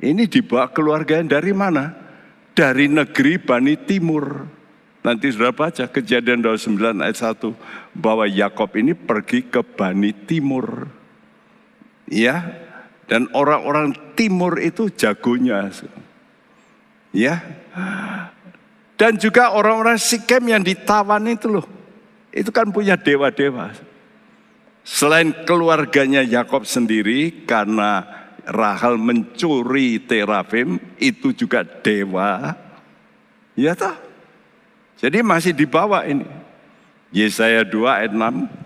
Ini 0.00 0.24
dibawa 0.26 0.72
keluarga 0.72 1.20
yang 1.20 1.28
dari 1.28 1.52
mana? 1.52 1.92
Dari 2.52 2.88
negeri 2.88 3.36
Bani 3.40 3.76
Timur. 3.84 4.24
Nanti 5.02 5.34
sudah 5.34 5.50
baca 5.50 5.90
kejadian 5.90 6.46
29 6.46 6.78
ayat 7.02 7.18
1 7.18 7.50
bahwa 7.90 8.22
Yakob 8.22 8.70
ini 8.78 8.94
pergi 8.94 9.42
ke 9.42 9.58
Bani 9.66 10.14
Timur. 10.14 10.86
Ya, 12.06 12.54
dan 13.10 13.26
orang-orang 13.34 14.14
timur 14.14 14.62
itu 14.62 14.86
jagonya. 14.94 15.74
Ya. 17.10 17.42
Dan 18.94 19.18
juga 19.18 19.50
orang-orang 19.50 19.98
Sikem 19.98 20.46
yang 20.46 20.62
ditawan 20.62 21.26
itu 21.26 21.50
loh. 21.50 21.66
Itu 22.30 22.54
kan 22.54 22.70
punya 22.70 22.94
dewa-dewa. 22.94 23.74
Selain 24.86 25.34
keluarganya 25.42 26.22
Yakob 26.22 26.62
sendiri 26.62 27.42
karena 27.42 28.06
Rahel 28.42 28.98
mencuri 28.98 30.02
terafim 30.02 30.78
itu 30.98 31.34
juga 31.34 31.66
dewa. 31.66 32.54
Ya 33.58 33.74
toh? 33.74 34.11
Jadi 35.02 35.18
masih 35.18 35.50
dibawa 35.50 36.06
ini. 36.06 36.24
Yesaya 37.10 37.66
2 37.66 37.74
ayat 37.90 38.12
6. 38.14 38.62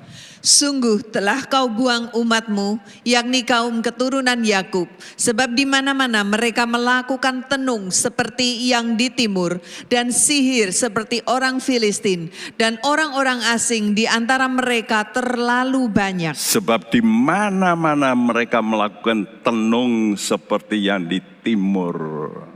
Sungguh 0.47 1.03
telah 1.11 1.43
kau 1.51 1.67
buang 1.67 2.15
umatmu, 2.15 2.79
yakni 3.03 3.43
kaum 3.43 3.83
keturunan 3.83 4.39
Yakub, 4.47 4.87
sebab 5.19 5.51
di 5.59 5.67
mana-mana 5.67 6.23
mereka 6.23 6.63
melakukan 6.71 7.51
tenung 7.51 7.91
seperti 7.91 8.71
yang 8.71 8.95
di 8.95 9.11
timur 9.11 9.59
dan 9.91 10.15
sihir 10.15 10.71
seperti 10.71 11.19
orang 11.27 11.59
Filistin 11.59 12.31
dan 12.55 12.79
orang-orang 12.87 13.43
asing 13.51 13.99
di 13.99 14.07
antara 14.07 14.47
mereka 14.47 15.03
terlalu 15.11 15.91
banyak. 15.91 16.39
Sebab 16.39 16.95
di 16.95 17.03
mana-mana 17.03 18.15
mereka 18.15 18.63
melakukan 18.63 19.27
tenung 19.43 20.15
seperti 20.15 20.79
yang 20.79 21.11
di 21.11 21.19
timur 21.43 22.55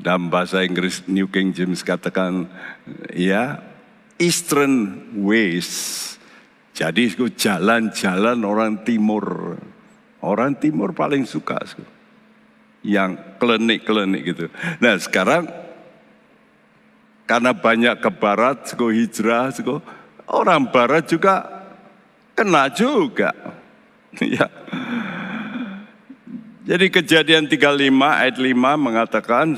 dalam 0.00 0.28
bahasa 0.28 0.62
Inggris 0.62 1.04
New 1.08 1.28
King 1.30 1.52
James 1.56 1.80
katakan 1.80 2.48
ya 3.12 3.60
Eastern 4.16 5.04
ways. 5.24 6.02
Jadi 6.76 7.08
jalan-jalan 7.36 8.44
orang 8.44 8.84
timur. 8.84 9.56
Orang 10.20 10.60
timur 10.60 10.92
paling 10.92 11.24
suka 11.24 11.60
yang 12.84 13.16
klenik-klenik 13.40 14.22
gitu. 14.22 14.46
Nah 14.80 14.94
sekarang 15.00 15.48
karena 17.26 17.50
banyak 17.56 17.98
ke 17.98 18.10
barat, 18.14 18.70
suku 18.70 18.86
hijrah, 19.02 19.50
suku, 19.50 19.82
orang 20.30 20.70
barat 20.70 21.10
juga 21.10 21.42
kena 22.38 22.70
juga. 22.70 23.34
ya. 24.22 24.46
Jadi 26.66 26.90
kejadian 26.90 27.46
35 27.46 27.78
ayat 28.02 28.36
5 28.42 28.58
mengatakan, 28.74 29.54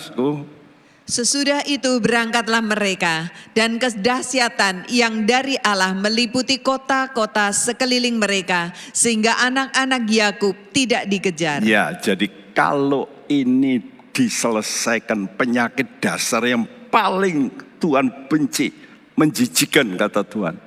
Sesudah 1.09 1.65
itu 1.65 2.05
berangkatlah 2.05 2.61
mereka 2.61 3.33
dan 3.57 3.81
kedahsyatan 3.81 4.85
yang 4.93 5.25
dari 5.25 5.57
Allah 5.65 5.97
meliputi 5.97 6.61
kota-kota 6.61 7.49
sekeliling 7.49 8.21
mereka 8.21 8.77
sehingga 8.93 9.41
anak-anak 9.41 10.05
Yakub 10.05 10.53
tidak 10.69 11.09
dikejar. 11.09 11.65
Ya, 11.65 11.97
jadi 11.97 12.29
kalau 12.53 13.09
ini 13.25 13.81
diselesaikan 14.13 15.33
penyakit 15.33 16.05
dasar 16.05 16.45
yang 16.45 16.69
paling 16.93 17.49
Tuhan 17.81 18.29
benci, 18.29 18.69
menjijikan 19.17 19.97
kata 19.97 20.29
Tuhan. 20.29 20.61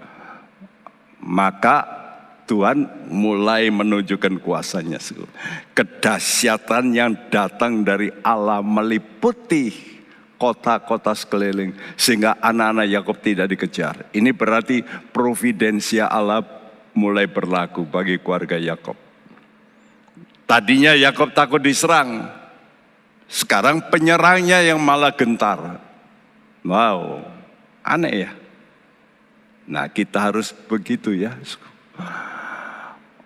Maka 1.22 2.01
Tuhan 2.52 3.08
mulai 3.08 3.72
menunjukkan 3.72 4.43
kuasanya. 4.43 4.99
Kedahsyatan 5.72 6.91
yang 6.91 7.16
datang 7.32 7.88
dari 7.88 8.12
Allah 8.20 8.60
meliputi 8.60 9.72
kota-kota 10.36 11.16
sekeliling 11.16 11.72
sehingga 11.95 12.36
anak-anak 12.43 12.91
Yakob 12.91 13.18
tidak 13.24 13.47
dikejar. 13.56 14.12
Ini 14.12 14.36
berarti 14.36 14.84
providensia 15.16 16.12
Allah 16.12 16.43
mulai 16.91 17.32
berlaku 17.32 17.88
bagi 17.88 18.20
keluarga 18.20 18.60
Yakob. 18.60 18.99
Tadinya 20.43 20.91
Yakob 20.91 21.32
takut 21.32 21.64
diserang. 21.64 22.28
Sekarang 23.32 23.88
penyerangnya 23.88 24.60
yang 24.60 24.84
malah 24.84 25.16
gentar. 25.16 25.80
Wow, 26.68 27.24
aneh 27.80 28.28
ya. 28.28 28.32
Nah 29.72 29.88
kita 29.88 30.20
harus 30.20 30.52
begitu 30.52 31.16
ya. 31.16 31.32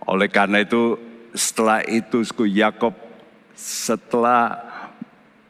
Oleh 0.06 0.30
karena 0.30 0.62
itu 0.62 0.98
setelah 1.34 1.82
itu 1.84 2.22
Yakob 2.46 2.94
setelah 3.56 4.62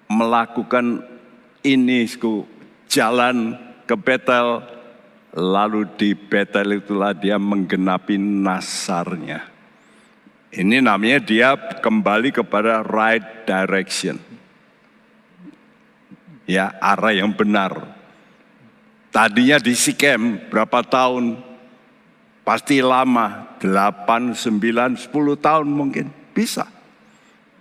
melakukan 0.07 1.01
ini 1.65 2.05
jalan 2.87 3.57
ke 3.89 3.97
Betel 3.97 4.61
lalu 5.35 5.83
di 5.99 6.15
Betel 6.15 6.79
itulah 6.79 7.11
dia 7.11 7.35
menggenapi 7.35 8.15
nasarnya. 8.15 9.43
Ini 10.55 10.79
namanya 10.79 11.19
dia 11.19 11.49
kembali 11.57 12.31
kepada 12.31 12.79
right 12.87 13.43
direction. 13.43 14.15
Ya, 16.47 16.71
arah 16.79 17.11
yang 17.11 17.35
benar. 17.35 17.75
Tadinya 19.11 19.59
di 19.59 19.75
Sikem 19.75 20.47
berapa 20.47 20.79
tahun 20.85 21.35
Pasti 22.45 22.77
lama, 22.77 23.57
8, 23.57 24.37
9, 24.37 24.93
10 24.93 25.33
tahun 25.41 25.65
mungkin. 25.65 26.13
Bisa. 26.29 26.69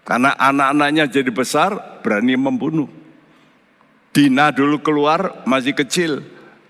Karena 0.04 0.36
anak-anaknya 0.36 1.08
jadi 1.08 1.32
besar, 1.32 2.04
berani 2.04 2.36
membunuh. 2.36 2.92
Dina 4.12 4.52
dulu 4.52 4.78
keluar 4.84 5.42
masih 5.48 5.72
kecil, 5.72 6.20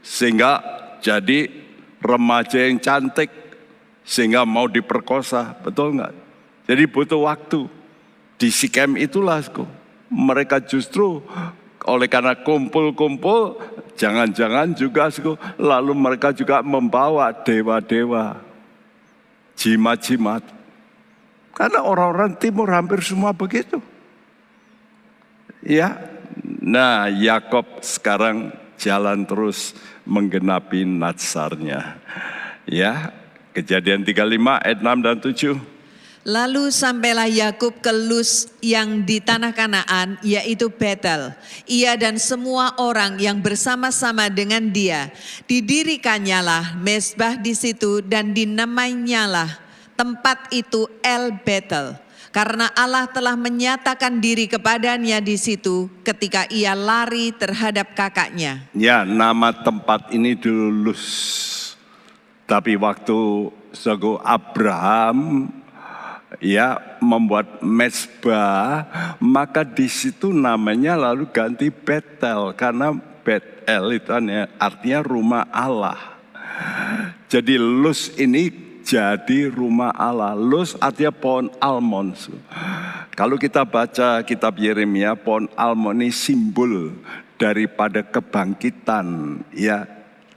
sehingga 0.00 0.62
jadi 1.02 1.50
remaja 1.98 2.70
yang 2.70 2.78
cantik, 2.78 3.28
sehingga 4.06 4.46
mau 4.46 4.70
diperkosa, 4.70 5.58
betul 5.66 5.98
nggak? 5.98 6.14
Jadi 6.70 6.82
butuh 6.86 7.20
waktu. 7.26 7.66
Di 8.38 8.48
Sikem 8.54 8.94
itulah, 8.94 9.42
mereka 10.06 10.62
justru 10.62 11.20
oleh 11.84 12.08
karena 12.08 12.32
kumpul-kumpul, 12.32 13.60
jangan-jangan 13.96 14.72
juga 14.72 15.12
lalu 15.60 15.92
mereka 15.92 16.32
juga 16.32 16.64
membawa 16.64 17.30
dewa-dewa, 17.32 18.40
jimat-jimat. 19.56 20.42
Karena 21.54 21.86
orang-orang 21.86 22.34
timur 22.40 22.66
hampir 22.72 23.04
semua 23.04 23.30
begitu. 23.30 23.78
Ya, 25.64 25.96
nah 26.60 27.08
Yakob 27.08 27.80
sekarang 27.80 28.52
jalan 28.76 29.24
terus 29.24 29.72
menggenapi 30.04 30.84
natsarnya. 30.84 32.00
Ya, 32.64 33.12
kejadian 33.52 34.04
35 34.04 34.60
ayat 34.60 34.78
6 34.80 35.04
dan 35.04 35.16
7. 35.20 35.73
Lalu 36.24 36.72
sampailah 36.72 37.28
Yakub 37.28 37.84
ke 37.84 37.92
Luz 37.92 38.48
yang 38.64 39.04
di 39.04 39.20
tanah 39.20 39.52
Kanaan, 39.52 40.16
yaitu 40.24 40.72
Betel. 40.72 41.36
Ia 41.68 42.00
dan 42.00 42.16
semua 42.16 42.72
orang 42.80 43.20
yang 43.20 43.44
bersama-sama 43.44 44.32
dengan 44.32 44.72
dia 44.72 45.12
didirikannya 45.44 46.80
mesbah 46.80 47.36
di 47.36 47.52
situ 47.52 48.00
dan 48.00 48.32
dinamainyalah 48.32 49.60
tempat 50.00 50.48
itu 50.48 50.88
El 51.04 51.44
Betel. 51.44 52.00
Karena 52.32 52.72
Allah 52.72 53.04
telah 53.06 53.36
menyatakan 53.36 54.18
diri 54.18 54.48
kepadanya 54.48 55.20
di 55.20 55.36
situ 55.36 55.92
ketika 56.08 56.48
ia 56.48 56.72
lari 56.72 57.36
terhadap 57.36 57.92
kakaknya. 57.92 58.64
Ya, 58.72 59.04
nama 59.04 59.52
tempat 59.52 60.08
ini 60.10 60.34
dulu 60.34 60.88
Luz. 60.88 61.04
Tapi 62.48 62.80
waktu 62.80 63.52
Sago 63.76 64.18
Abraham 64.24 65.46
ya 66.42 66.98
membuat 66.98 67.60
mesbah, 67.60 68.86
maka 69.20 69.62
di 69.62 69.86
situ 69.90 70.32
namanya 70.32 70.96
lalu 70.98 71.28
ganti 71.30 71.68
Betel 71.68 72.54
karena 72.56 72.94
Betel 73.24 73.84
itu 73.96 74.10
artinya 74.58 75.00
rumah 75.00 75.44
Allah. 75.50 75.98
Jadi 77.26 77.58
Luz 77.58 78.14
ini 78.20 78.52
jadi 78.84 79.48
rumah 79.48 79.90
Allah. 79.96 80.36
Luz 80.36 80.76
artinya 80.78 81.10
pohon 81.10 81.48
almond. 81.58 82.14
Kalau 83.16 83.40
kita 83.40 83.64
baca 83.64 84.20
kitab 84.22 84.60
Yeremia, 84.60 85.16
pohon 85.16 85.48
almond 85.56 86.04
ini 86.04 86.12
simbol 86.12 86.92
daripada 87.40 88.04
kebangkitan, 88.04 89.40
ya 89.50 89.88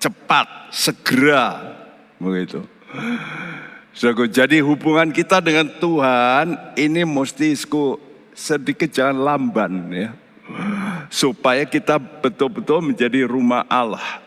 cepat, 0.01 0.71
segera, 0.73 1.75
begitu. 2.17 2.63
Jadi 3.97 4.61
hubungan 4.61 5.09
kita 5.09 5.41
dengan 5.41 5.73
Tuhan 5.81 6.77
ini 6.77 7.01
mesti 7.01 7.57
sedikit 8.37 8.93
jangan 8.93 9.17
lamban 9.17 9.73
ya. 9.89 10.09
Supaya 11.09 11.65
kita 11.65 11.97
betul-betul 11.97 12.93
menjadi 12.93 13.25
rumah 13.25 13.65
Allah. 13.65 14.21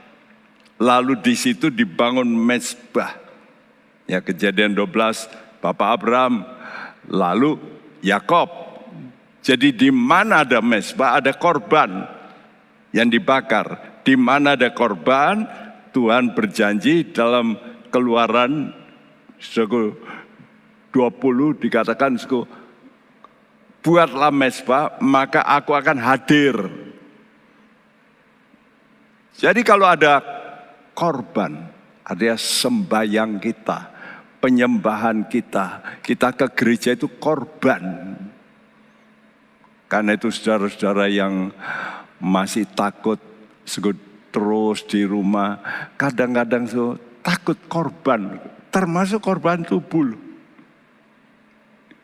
Lalu 0.75 1.23
di 1.23 1.39
situ 1.39 1.71
dibangun 1.71 2.27
mesbah. 2.27 3.15
Ya 4.11 4.19
kejadian 4.19 4.75
12 4.75 5.63
Bapak 5.63 6.03
Abraham 6.03 6.43
lalu 7.07 7.55
Yakob. 8.03 8.51
Jadi 9.39 9.71
di 9.71 9.95
mana 9.95 10.43
ada 10.43 10.59
mesbah 10.59 11.23
ada 11.23 11.31
korban 11.31 12.11
yang 12.91 13.07
dibakar. 13.07 14.03
Di 14.03 14.19
mana 14.19 14.59
ada 14.59 14.75
korban 14.75 15.47
Tuhan 15.95 16.35
berjanji 16.35 17.15
dalam 17.15 17.55
keluaran 17.95 18.80
suku 19.41 19.97
20 20.93 21.63
dikatakan 21.65 22.21
suku 22.21 22.45
buatlah 23.81 24.29
mesbah 24.29 25.01
maka 25.01 25.41
aku 25.43 25.73
akan 25.73 25.99
hadir. 25.99 26.55
Jadi 29.41 29.65
kalau 29.65 29.89
ada 29.89 30.21
korban, 30.93 31.73
ada 32.05 32.37
sembayang 32.37 33.41
kita, 33.41 33.89
penyembahan 34.37 35.25
kita, 35.25 35.97
kita 36.05 36.37
ke 36.37 36.47
gereja 36.53 36.93
itu 36.93 37.09
korban. 37.17 37.81
Karena 39.89 40.13
itu 40.13 40.29
saudara-saudara 40.29 41.09
yang 41.09 41.49
masih 42.21 42.69
takut 42.69 43.17
terus 44.31 44.85
di 44.85 45.09
rumah, 45.09 45.57
kadang-kadang 45.97 46.69
so, 46.69 47.01
takut 47.25 47.57
korban 47.65 48.37
termasuk 48.71 49.21
korban 49.21 49.67
tubuh. 49.67 50.15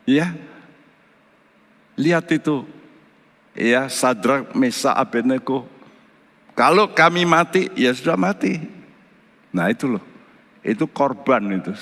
Ya, 0.07 0.31
lihat 1.99 2.31
itu, 2.31 2.63
ya 3.51 3.91
Sadrak, 3.91 4.55
Mesa, 4.55 4.95
Abednego. 4.95 5.67
Kalau 6.55 6.95
kami 6.95 7.27
mati, 7.27 7.67
ya 7.75 7.91
sudah 7.91 8.15
mati. 8.15 8.55
Nah 9.51 9.67
itu 9.67 9.97
loh, 9.97 10.03
itu 10.63 10.87
korban 10.87 11.43
itu. 11.59 11.75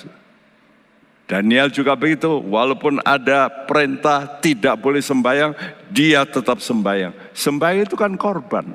Daniel 1.26 1.74
juga 1.74 1.98
begitu, 1.98 2.38
walaupun 2.38 3.02
ada 3.02 3.50
perintah 3.50 4.30
tidak 4.42 4.78
boleh 4.78 5.02
sembahyang, 5.02 5.58
dia 5.90 6.22
tetap 6.22 6.62
sembahyang. 6.62 7.14
Sembahyang 7.34 7.86
itu 7.90 7.98
kan 7.98 8.14
korban. 8.14 8.70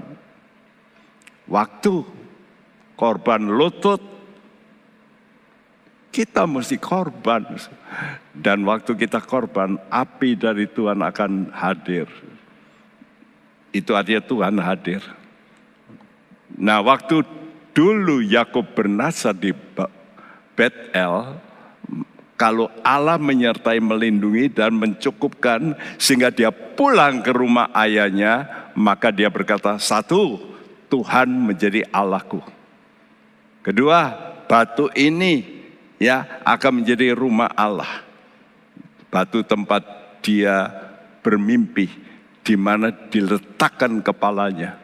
Waktu, 1.46 2.02
korban 2.98 3.42
lutut, 3.46 4.02
kita 6.10 6.46
mesti 6.46 6.76
korban. 6.76 7.46
Dan 8.34 8.66
waktu 8.66 8.94
kita 8.94 9.22
korban, 9.22 9.78
api 9.90 10.38
dari 10.38 10.66
Tuhan 10.70 11.02
akan 11.02 11.50
hadir. 11.54 12.06
Itu 13.70 13.94
artinya 13.94 14.22
Tuhan 14.22 14.54
hadir. 14.58 15.02
Nah 16.58 16.82
waktu 16.82 17.22
dulu 17.70 18.22
Yakub 18.22 18.74
bernasar 18.74 19.34
di 19.34 19.54
Betel, 20.58 21.38
kalau 22.34 22.66
Allah 22.82 23.20
menyertai 23.20 23.78
melindungi 23.78 24.50
dan 24.50 24.74
mencukupkan 24.74 25.76
sehingga 26.00 26.34
dia 26.34 26.50
pulang 26.50 27.22
ke 27.22 27.30
rumah 27.30 27.70
ayahnya, 27.76 28.48
maka 28.74 29.12
dia 29.12 29.28
berkata, 29.28 29.76
satu, 29.76 30.40
Tuhan 30.90 31.30
menjadi 31.30 31.86
Allahku. 31.92 32.42
Kedua, 33.60 34.16
batu 34.48 34.88
ini 34.96 35.59
ya 36.00 36.40
akan 36.42 36.82
menjadi 36.82 37.12
rumah 37.12 37.52
Allah. 37.52 38.02
Batu 39.12 39.44
tempat 39.44 39.84
dia 40.24 40.72
bermimpi 41.20 41.92
di 42.40 42.56
mana 42.56 42.88
diletakkan 42.88 44.00
kepalanya. 44.00 44.80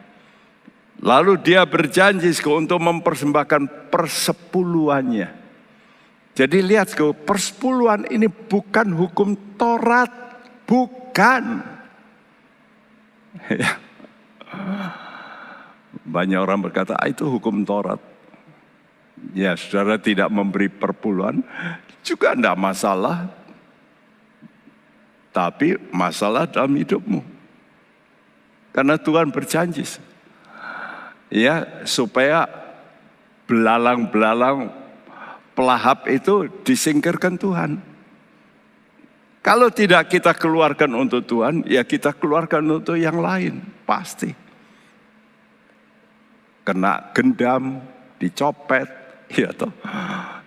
Lalu 1.01 1.41
dia 1.41 1.65
berjanji 1.65 2.29
untuk 2.45 2.77
mempersembahkan 2.81 3.89
persepuluhannya. 3.89 5.29
Jadi 6.37 6.57
lihat 6.61 6.93
persepuluhan 7.25 8.05
ini 8.13 8.29
bukan 8.29 8.93
hukum 8.93 9.57
Taurat, 9.57 10.13
bukan. 10.69 11.43
Ya. 13.47 13.77
Banyak 16.07 16.39
orang 16.39 16.63
berkata 16.63 16.95
ah, 16.97 17.05
itu 17.05 17.27
hukum 17.27 17.61
Taurat. 17.67 17.99
Ya 19.33 19.57
saudara 19.57 19.97
tidak 19.97 20.29
memberi 20.29 20.69
perpuluhan 20.69 21.41
juga 22.07 22.31
tidak 22.37 22.57
masalah. 22.57 23.27
Tapi 25.35 25.77
masalah 25.93 26.49
dalam 26.49 26.73
hidupmu. 26.73 27.21
Karena 28.73 28.97
Tuhan 28.97 29.29
berjanji. 29.29 29.85
Ya 31.27 31.85
supaya 31.85 32.47
belalang-belalang 33.45 34.71
pelahap 35.53 36.09
itu 36.09 36.49
disingkirkan 36.65 37.37
Tuhan. 37.37 37.81
Kalau 39.41 39.71
tidak 39.71 40.11
kita 40.11 40.35
keluarkan 40.35 40.91
untuk 40.91 41.23
Tuhan, 41.23 41.63
ya 41.63 41.87
kita 41.87 42.11
keluarkan 42.11 42.67
untuk 42.67 42.99
yang 42.99 43.15
lain, 43.15 43.63
pasti. 43.87 44.35
Kena 46.67 47.15
gendam, 47.15 47.79
dicopet, 48.19 49.06
ya 49.31 49.51
toh, 49.51 49.71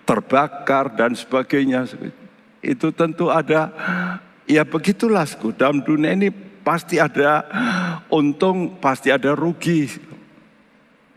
terbakar 0.05 0.93
dan 0.93 1.13
sebagainya. 1.13 1.85
Itu 2.61 2.93
tentu 2.93 3.29
ada, 3.29 3.73
ya 4.45 4.61
begitulah. 4.65 5.25
Dalam 5.57 5.81
dunia 5.81 6.13
ini 6.13 6.29
pasti 6.61 7.01
ada 7.01 7.45
untung, 8.09 8.77
pasti 8.77 9.09
ada 9.09 9.33
rugi. 9.33 9.89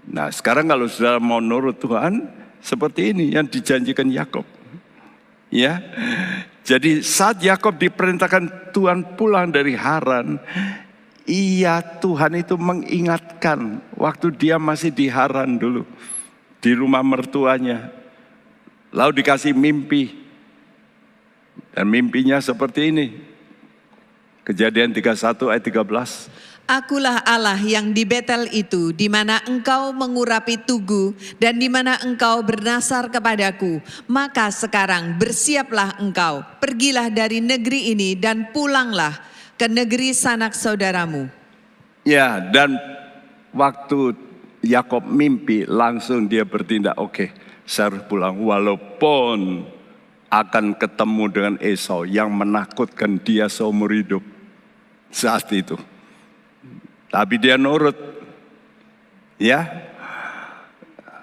Nah 0.05 0.29
sekarang 0.29 0.69
kalau 0.69 0.89
sudah 0.89 1.17
mau 1.21 1.41
nurut 1.41 1.81
Tuhan, 1.81 2.29
seperti 2.61 3.13
ini 3.13 3.33
yang 3.33 3.49
dijanjikan 3.49 4.09
Yakob. 4.09 4.45
Ya. 5.53 5.81
Jadi 6.65 7.05
saat 7.05 7.45
Yakob 7.45 7.77
diperintahkan 7.77 8.73
Tuhan 8.73 9.21
pulang 9.21 9.53
dari 9.53 9.77
Haran, 9.77 10.41
iya 11.29 11.85
Tuhan 12.01 12.41
itu 12.41 12.57
mengingatkan 12.57 13.85
waktu 14.01 14.33
dia 14.33 14.57
masih 14.57 14.89
di 14.89 15.13
Haran 15.13 15.61
dulu 15.61 15.85
di 16.65 16.73
rumah 16.73 17.05
mertuanya. 17.05 17.93
Lalu 18.89 19.21
dikasih 19.21 19.53
mimpi. 19.53 20.25
Dan 21.77 21.93
mimpinya 21.93 22.41
seperti 22.41 22.89
ini. 22.89 23.21
Kejadian 24.49 24.97
31 24.97 25.53
ayat 25.53 25.61
13. 25.61 26.65
Akulah 26.65 27.21
Allah 27.29 27.61
yang 27.61 27.93
di 27.93 28.09
Betel 28.09 28.49
itu, 28.49 28.89
di 28.97 29.13
mana 29.13 29.45
engkau 29.45 29.93
mengurapi 29.93 30.57
tugu 30.57 31.13
dan 31.37 31.61
di 31.61 31.69
mana 31.69 32.01
engkau 32.01 32.41
bernasar 32.41 33.13
kepadaku. 33.13 33.85
Maka 34.09 34.49
sekarang 34.49 35.21
bersiaplah 35.21 36.01
engkau, 36.01 36.41
pergilah 36.65 37.13
dari 37.13 37.45
negeri 37.45 37.93
ini 37.93 38.17
dan 38.17 38.49
pulanglah 38.57 39.13
ke 39.61 39.69
negeri 39.69 40.17
sanak 40.17 40.57
saudaramu. 40.57 41.29
Ya, 42.09 42.41
dan 42.41 42.81
waktu 43.53 44.17
Yakob 44.65 45.05
mimpi, 45.05 45.69
langsung 45.69 46.25
dia 46.25 46.49
bertindak, 46.49 46.97
oke, 46.97 47.13
okay, 47.13 47.29
saya 47.69 47.93
harus 47.93 48.03
pulang. 48.09 48.41
Walaupun 48.41 49.69
akan 50.33 50.75
ketemu 50.75 51.25
dengan 51.31 51.55
Esau 51.63 52.03
yang 52.03 52.33
menakutkan 52.33 53.23
dia 53.23 53.47
seumur 53.47 53.93
hidup 53.95 54.25
saat 55.13 55.47
itu. 55.55 55.79
Tapi 57.13 57.39
dia 57.39 57.55
nurut. 57.55 57.95
Ya. 59.39 59.69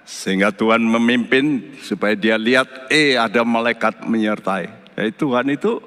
Sehingga 0.08 0.52
Tuhan 0.52 0.84
memimpin 0.84 1.76
supaya 1.84 2.16
dia 2.16 2.36
lihat, 2.36 2.68
eh 2.92 3.16
ada 3.16 3.44
malaikat 3.44 4.04
menyertai. 4.04 4.96
Jadi 4.96 5.12
Tuhan 5.16 5.48
itu 5.52 5.80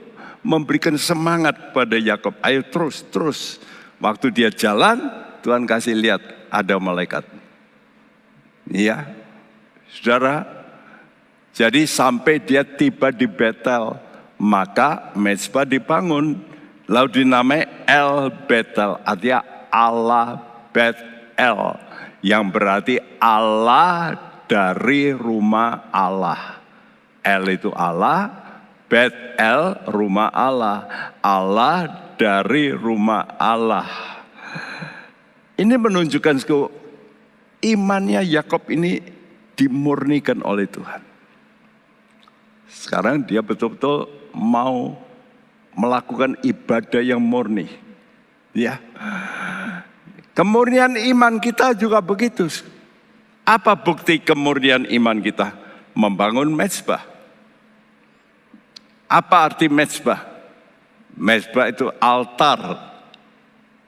memberikan 0.45 0.97
semangat 1.01 1.73
pada 1.73 1.97
Yakob. 1.97 2.37
Ayo 2.45 2.65
terus, 2.69 3.05
terus. 3.09 3.61
Waktu 4.01 4.33
dia 4.33 4.49
jalan, 4.53 5.01
Tuhan 5.41 5.65
kasih 5.65 5.97
lihat 5.97 6.21
ada 6.53 6.77
malaikat. 6.77 7.34
Iya, 8.69 9.05
saudara. 9.93 10.45
Jadi 11.55 11.87
sampai 11.87 12.43
dia 12.43 12.67
tiba 12.67 13.15
di 13.15 13.31
Betel, 13.31 13.95
maka 14.43 15.15
Mezbah 15.15 15.63
dibangun, 15.63 16.43
lalu 16.91 17.23
dinamai 17.23 17.63
El 17.87 18.35
Betel, 18.51 18.99
artinya 19.07 19.47
Allah 19.71 20.43
Bet-El 20.75 21.79
yang 22.27 22.51
berarti 22.51 22.99
Allah 23.23 24.19
dari 24.51 25.15
rumah 25.15 25.87
Allah. 25.95 26.59
El 27.23 27.55
itu 27.55 27.71
Allah, 27.71 28.29
Bet-El 28.91 29.87
rumah 29.87 30.35
Allah, 30.35 30.79
Allah 31.23 31.87
dari 32.19 32.75
rumah 32.75 33.39
Allah. 33.39 33.87
Ini 35.55 35.79
menunjukkan 35.79 36.43
imannya 37.65 38.21
Yakob 38.29 38.69
ini 38.69 39.01
dimurnikan 39.57 40.45
oleh 40.45 40.69
Tuhan. 40.69 41.01
Sekarang 42.69 43.25
dia 43.25 43.41
betul-betul 43.41 44.11
mau 44.37 44.99
melakukan 45.73 46.37
ibadah 46.45 47.01
yang 47.01 47.23
murni. 47.23 47.71
Ya. 48.53 48.79
Kemurnian 50.35 50.99
iman 51.15 51.39
kita 51.39 51.73
juga 51.73 52.03
begitu. 52.05 52.51
Apa 53.47 53.79
bukti 53.79 54.21
kemurnian 54.21 54.85
iman 54.91 55.23
kita? 55.23 55.55
Membangun 55.95 56.51
mezbah. 56.51 57.07
Apa 59.07 59.47
arti 59.47 59.71
mezbah? 59.71 60.27
Mezbah 61.15 61.71
itu 61.71 61.87
altar. 62.03 62.91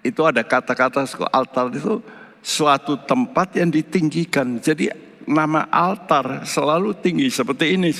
Itu 0.06 0.22
ada 0.22 0.46
kata-kata 0.46 1.02
altar 1.34 1.66
itu 1.74 1.98
suatu 2.46 3.02
tempat 3.02 3.58
yang 3.58 3.74
ditinggikan. 3.74 4.62
Jadi 4.62 4.86
nama 5.26 5.66
altar 5.66 6.46
selalu 6.46 6.94
tinggi 7.02 7.26
seperti 7.26 7.74
ini. 7.74 7.90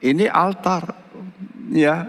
Ini 0.00 0.24
altar. 0.32 0.96
Ya, 1.70 2.08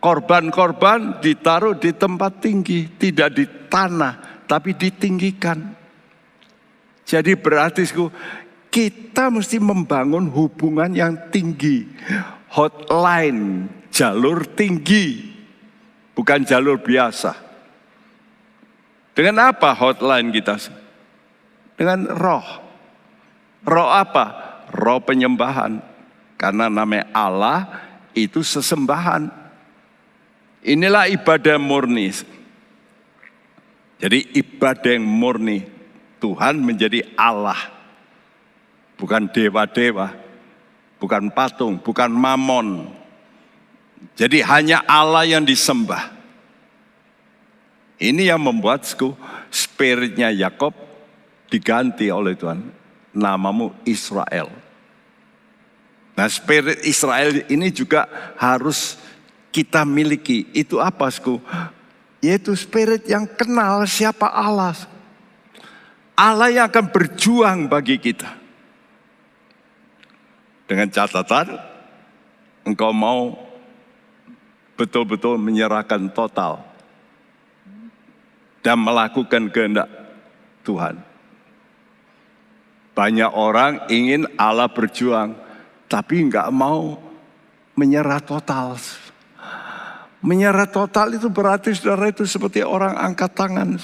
korban-korban 0.00 1.20
ditaruh 1.22 1.78
di 1.78 1.94
tempat 1.94 2.42
tinggi, 2.42 2.90
tidak 2.96 3.36
di 3.36 3.44
tanah 3.68 4.42
tapi 4.48 4.74
ditinggikan. 4.74 5.76
Jadi 7.06 7.38
berarti 7.38 7.86
kita 8.72 9.30
mesti 9.30 9.62
membangun 9.62 10.26
hubungan 10.26 10.90
yang 10.90 11.30
tinggi. 11.30 11.86
Hotline, 12.50 13.70
jalur 13.94 14.42
tinggi. 14.42 15.36
Bukan 16.16 16.42
jalur 16.48 16.82
biasa. 16.82 17.45
Dengan 19.16 19.48
apa 19.48 19.72
hotline 19.72 20.28
kita? 20.28 20.60
Dengan 21.72 22.04
roh. 22.12 22.44
Roh 23.64 23.88
apa? 23.88 24.24
Roh 24.76 25.00
penyembahan. 25.00 25.80
Karena 26.36 26.68
namanya 26.68 27.08
Allah 27.16 27.64
itu 28.12 28.44
sesembahan. 28.44 29.32
Inilah 30.68 31.08
ibadah 31.08 31.56
murni. 31.56 32.12
Jadi 33.96 34.36
ibadah 34.36 34.92
yang 34.92 35.08
murni, 35.08 35.64
Tuhan 36.20 36.60
menjadi 36.60 37.00
Allah. 37.16 37.56
Bukan 39.00 39.32
dewa-dewa, 39.32 40.12
bukan 41.00 41.32
patung, 41.32 41.80
bukan 41.80 42.12
mamon. 42.12 42.92
Jadi 44.12 44.44
hanya 44.44 44.84
Allah 44.84 45.24
yang 45.24 45.48
disembah. 45.48 46.15
Ini 47.96 48.28
yang 48.28 48.44
membuat 48.44 48.84
spiritnya 49.48 50.28
Yakob 50.28 50.76
diganti 51.48 52.12
oleh 52.12 52.36
Tuhan. 52.36 52.60
Namamu 53.16 53.72
Israel. 53.88 54.52
Nah 56.12 56.28
spirit 56.28 56.84
Israel 56.84 57.48
ini 57.48 57.72
juga 57.72 58.04
harus 58.36 59.00
kita 59.48 59.88
miliki. 59.88 60.44
Itu 60.52 60.84
apa, 60.84 61.08
Sku? 61.08 61.40
Yaitu 62.20 62.52
spirit 62.52 63.08
yang 63.08 63.24
kenal 63.24 63.88
siapa 63.88 64.28
Allah. 64.28 64.76
Allah 66.12 66.52
yang 66.52 66.68
akan 66.68 66.92
berjuang 66.92 67.58
bagi 67.64 67.96
kita. 67.96 68.28
Dengan 70.68 70.92
catatan, 70.92 71.56
engkau 72.68 72.92
mau 72.92 73.32
betul-betul 74.76 75.40
menyerahkan 75.40 76.12
total 76.12 76.75
dan 78.66 78.82
melakukan 78.82 79.46
kehendak 79.54 79.86
Tuhan. 80.66 80.98
Banyak 82.98 83.30
orang 83.30 83.86
ingin 83.86 84.26
Allah 84.34 84.66
berjuang, 84.66 85.38
tapi 85.86 86.26
enggak 86.26 86.50
mau 86.50 86.98
menyerah 87.78 88.18
total. 88.18 88.74
Menyerah 90.18 90.66
total 90.66 91.14
itu 91.14 91.30
berarti 91.30 91.70
saudara 91.78 92.10
itu 92.10 92.26
seperti 92.26 92.66
orang 92.66 92.98
angkat 92.98 93.30
tangan. 93.38 93.78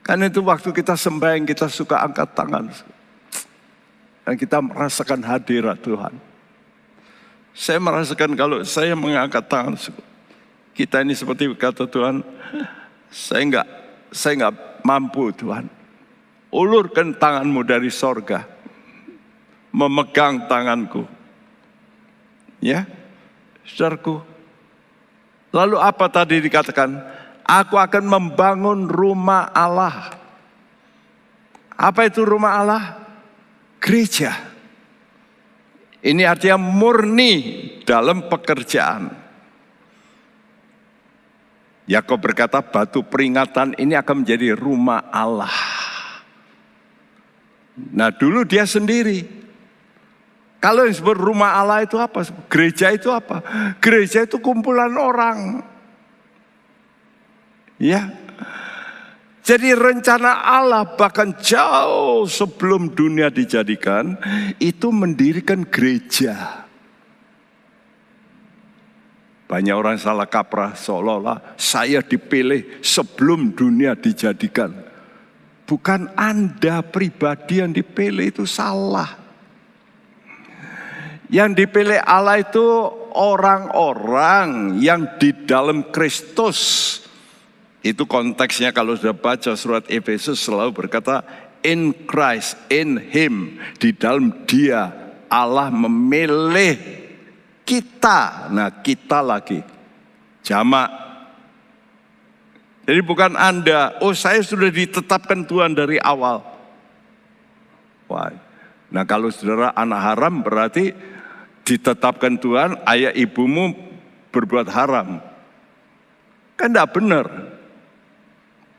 Karena 0.00 0.32
itu 0.32 0.40
waktu 0.40 0.72
kita 0.72 0.96
sembahyang 0.96 1.44
kita 1.44 1.68
suka 1.68 2.00
angkat 2.00 2.32
tangan. 2.32 2.72
Dan 4.24 4.34
kita 4.40 4.64
merasakan 4.64 5.20
hadirat 5.28 5.76
Tuhan. 5.84 6.14
Saya 7.52 7.76
merasakan 7.76 8.32
kalau 8.32 8.64
saya 8.64 8.96
mengangkat 8.96 9.44
tangan, 9.44 9.76
kita 10.72 11.04
ini 11.04 11.12
seperti 11.12 11.52
kata 11.52 11.84
Tuhan, 11.84 12.24
saya 13.12 13.42
enggak, 13.44 13.68
saya 14.08 14.32
enggak 14.40 14.54
mampu 14.80 15.28
Tuhan. 15.36 15.68
Ulurkan 16.52 17.16
tanganmu 17.16 17.60
dari 17.64 17.92
sorga, 17.92 18.44
memegang 19.72 20.48
tanganku. 20.48 21.04
Ya, 22.60 22.88
saudaraku. 23.68 24.20
Lalu 25.52 25.76
apa 25.76 26.08
tadi 26.08 26.40
dikatakan? 26.40 27.20
Aku 27.44 27.76
akan 27.76 28.04
membangun 28.08 28.88
rumah 28.88 29.52
Allah. 29.52 30.12
Apa 31.76 32.08
itu 32.08 32.24
rumah 32.24 32.56
Allah? 32.56 32.84
Gereja. 33.82 34.32
Ini 36.02 36.22
artinya 36.24 36.56
murni 36.56 37.32
dalam 37.84 38.26
pekerjaan. 38.30 39.21
Yakob 41.90 42.22
berkata 42.22 42.62
batu 42.62 43.02
peringatan 43.02 43.74
ini 43.74 43.98
akan 43.98 44.22
menjadi 44.22 44.54
rumah 44.54 45.10
Allah. 45.10 45.50
Nah 47.74 48.14
dulu 48.14 48.46
dia 48.46 48.62
sendiri. 48.68 49.42
Kalau 50.62 50.86
yang 50.86 50.94
disebut 50.94 51.18
rumah 51.18 51.58
Allah 51.58 51.82
itu 51.82 51.98
apa? 51.98 52.22
Gereja 52.46 52.94
itu 52.94 53.10
apa? 53.10 53.42
Gereja 53.82 54.22
itu 54.22 54.38
kumpulan 54.38 54.94
orang. 54.94 55.66
Ya. 57.82 58.14
Jadi 59.42 59.74
rencana 59.74 60.38
Allah 60.38 60.86
bahkan 60.94 61.34
jauh 61.42 62.30
sebelum 62.30 62.94
dunia 62.94 63.26
dijadikan 63.26 64.14
itu 64.62 64.94
mendirikan 64.94 65.66
gereja. 65.66 66.61
Banyak 69.52 69.76
orang 69.76 70.00
salah 70.00 70.24
kaprah 70.24 70.72
seolah-olah 70.72 71.60
saya 71.60 72.00
dipilih 72.00 72.80
sebelum 72.80 73.52
dunia 73.52 73.92
dijadikan. 73.92 74.72
Bukan 75.68 76.08
Anda 76.16 76.80
pribadi 76.80 77.60
yang 77.60 77.76
dipilih 77.76 78.32
itu 78.32 78.48
salah. 78.48 79.12
Yang 81.28 81.68
dipilih 81.68 82.00
Allah 82.00 82.40
itu 82.40 82.64
orang-orang 83.12 84.80
yang 84.80 85.20
di 85.20 85.36
dalam 85.44 85.84
Kristus. 85.92 86.88
Itu 87.84 88.08
konteksnya 88.08 88.72
kalau 88.72 88.96
sudah 88.96 89.12
baca 89.12 89.52
surat 89.52 89.84
Efesus 89.92 90.40
selalu 90.40 90.72
berkata 90.72 91.28
in 91.60 91.92
Christ, 92.08 92.56
in 92.72 92.96
Him, 92.96 93.60
di 93.76 93.92
dalam 93.92 94.48
Dia 94.48 94.88
Allah 95.28 95.68
memilih 95.68 97.01
kita. 97.62 98.50
Nah, 98.50 98.68
kita 98.82 99.22
lagi. 99.22 99.62
Jamak. 100.42 100.90
Jadi 102.82 103.00
bukan 103.06 103.38
Anda, 103.38 103.94
oh 104.02 104.10
saya 104.10 104.42
sudah 104.42 104.66
ditetapkan 104.68 105.46
Tuhan 105.46 105.78
dari 105.78 106.02
awal. 106.02 106.42
Wah. 108.10 108.34
Nah 108.92 109.08
kalau 109.08 109.32
saudara 109.32 109.72
anak 109.72 110.00
haram 110.04 110.44
berarti 110.44 110.92
ditetapkan 111.64 112.36
Tuhan 112.36 112.76
ayah 112.84 113.14
ibumu 113.16 113.72
berbuat 114.28 114.68
haram. 114.68 115.22
Kan 116.60 116.76
tidak 116.76 116.92
benar. 116.92 117.26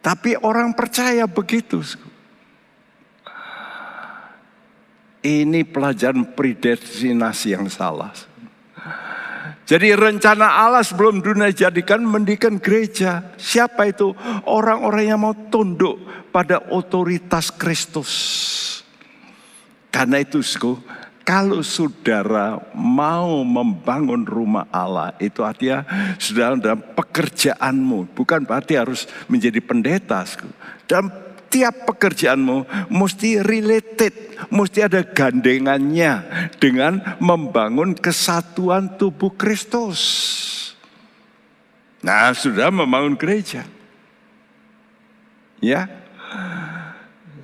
Tapi 0.03 0.37
orang 0.37 0.75
percaya 0.77 1.25
begitu. 1.25 1.81
Ini 5.23 5.63
pelajaran 5.63 6.35
predestinasi 6.35 7.55
yang 7.55 7.71
salah. 7.71 8.11
Jadi 9.63 9.95
rencana 9.95 10.59
Allah 10.67 10.83
sebelum 10.83 11.23
dunia 11.23 11.47
jadikan 11.47 12.03
mendikan 12.03 12.59
gereja. 12.59 13.31
Siapa 13.39 13.87
itu? 13.87 14.11
Orang-orang 14.43 15.03
yang 15.07 15.23
mau 15.23 15.31
tunduk 15.31 16.03
pada 16.35 16.59
otoritas 16.67 17.47
Kristus. 17.47 18.11
Karena 19.87 20.19
itu, 20.19 20.43
kalau 21.23 21.63
saudara 21.63 22.59
mau 22.75 23.39
membangun 23.47 24.27
rumah 24.27 24.67
Allah, 24.67 25.15
itu 25.23 25.39
artinya 25.39 25.87
saudara 26.19 26.59
dalam 26.59 26.83
pekerjaanmu. 26.83 28.11
Bukan 28.11 28.43
berarti 28.43 28.75
harus 28.75 29.07
menjadi 29.31 29.63
pendeta. 29.63 30.27
Dalam 30.83 31.07
tiap 31.53 31.85
pekerjaanmu 31.85 32.89
mesti 32.89 33.45
related, 33.45 34.41
mesti 34.49 34.89
ada 34.89 35.05
gandengannya 35.05 36.25
dengan 36.57 36.97
membangun 37.21 37.93
kesatuan 37.93 38.97
tubuh 38.97 39.29
Kristus. 39.37 40.01
Nah, 42.01 42.33
sudah 42.33 42.73
membangun 42.73 43.13
gereja. 43.13 43.61
Ya. 45.61 45.87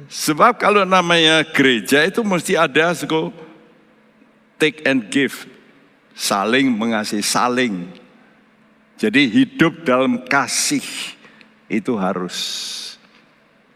Sebab 0.09 0.57
kalau 0.57 0.83
namanya 0.89 1.45
gereja 1.45 2.01
itu 2.01 2.25
mesti 2.25 2.57
ada 2.57 2.89
suku 2.97 3.29
take 4.57 4.81
and 4.89 5.07
give. 5.13 5.45
Saling 6.17 6.73
mengasihi, 6.73 7.23
saling. 7.23 7.87
Jadi 8.99 9.31
hidup 9.31 9.87
dalam 9.87 10.27
kasih 10.27 10.83
itu 11.71 11.95
harus 11.95 12.35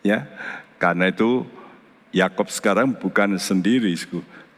Ya, 0.03 0.27
karena 0.77 1.07
itu 1.07 1.47
Yakob 2.11 2.51
sekarang 2.51 2.91
bukan 2.93 3.39
sendiri, 3.39 3.95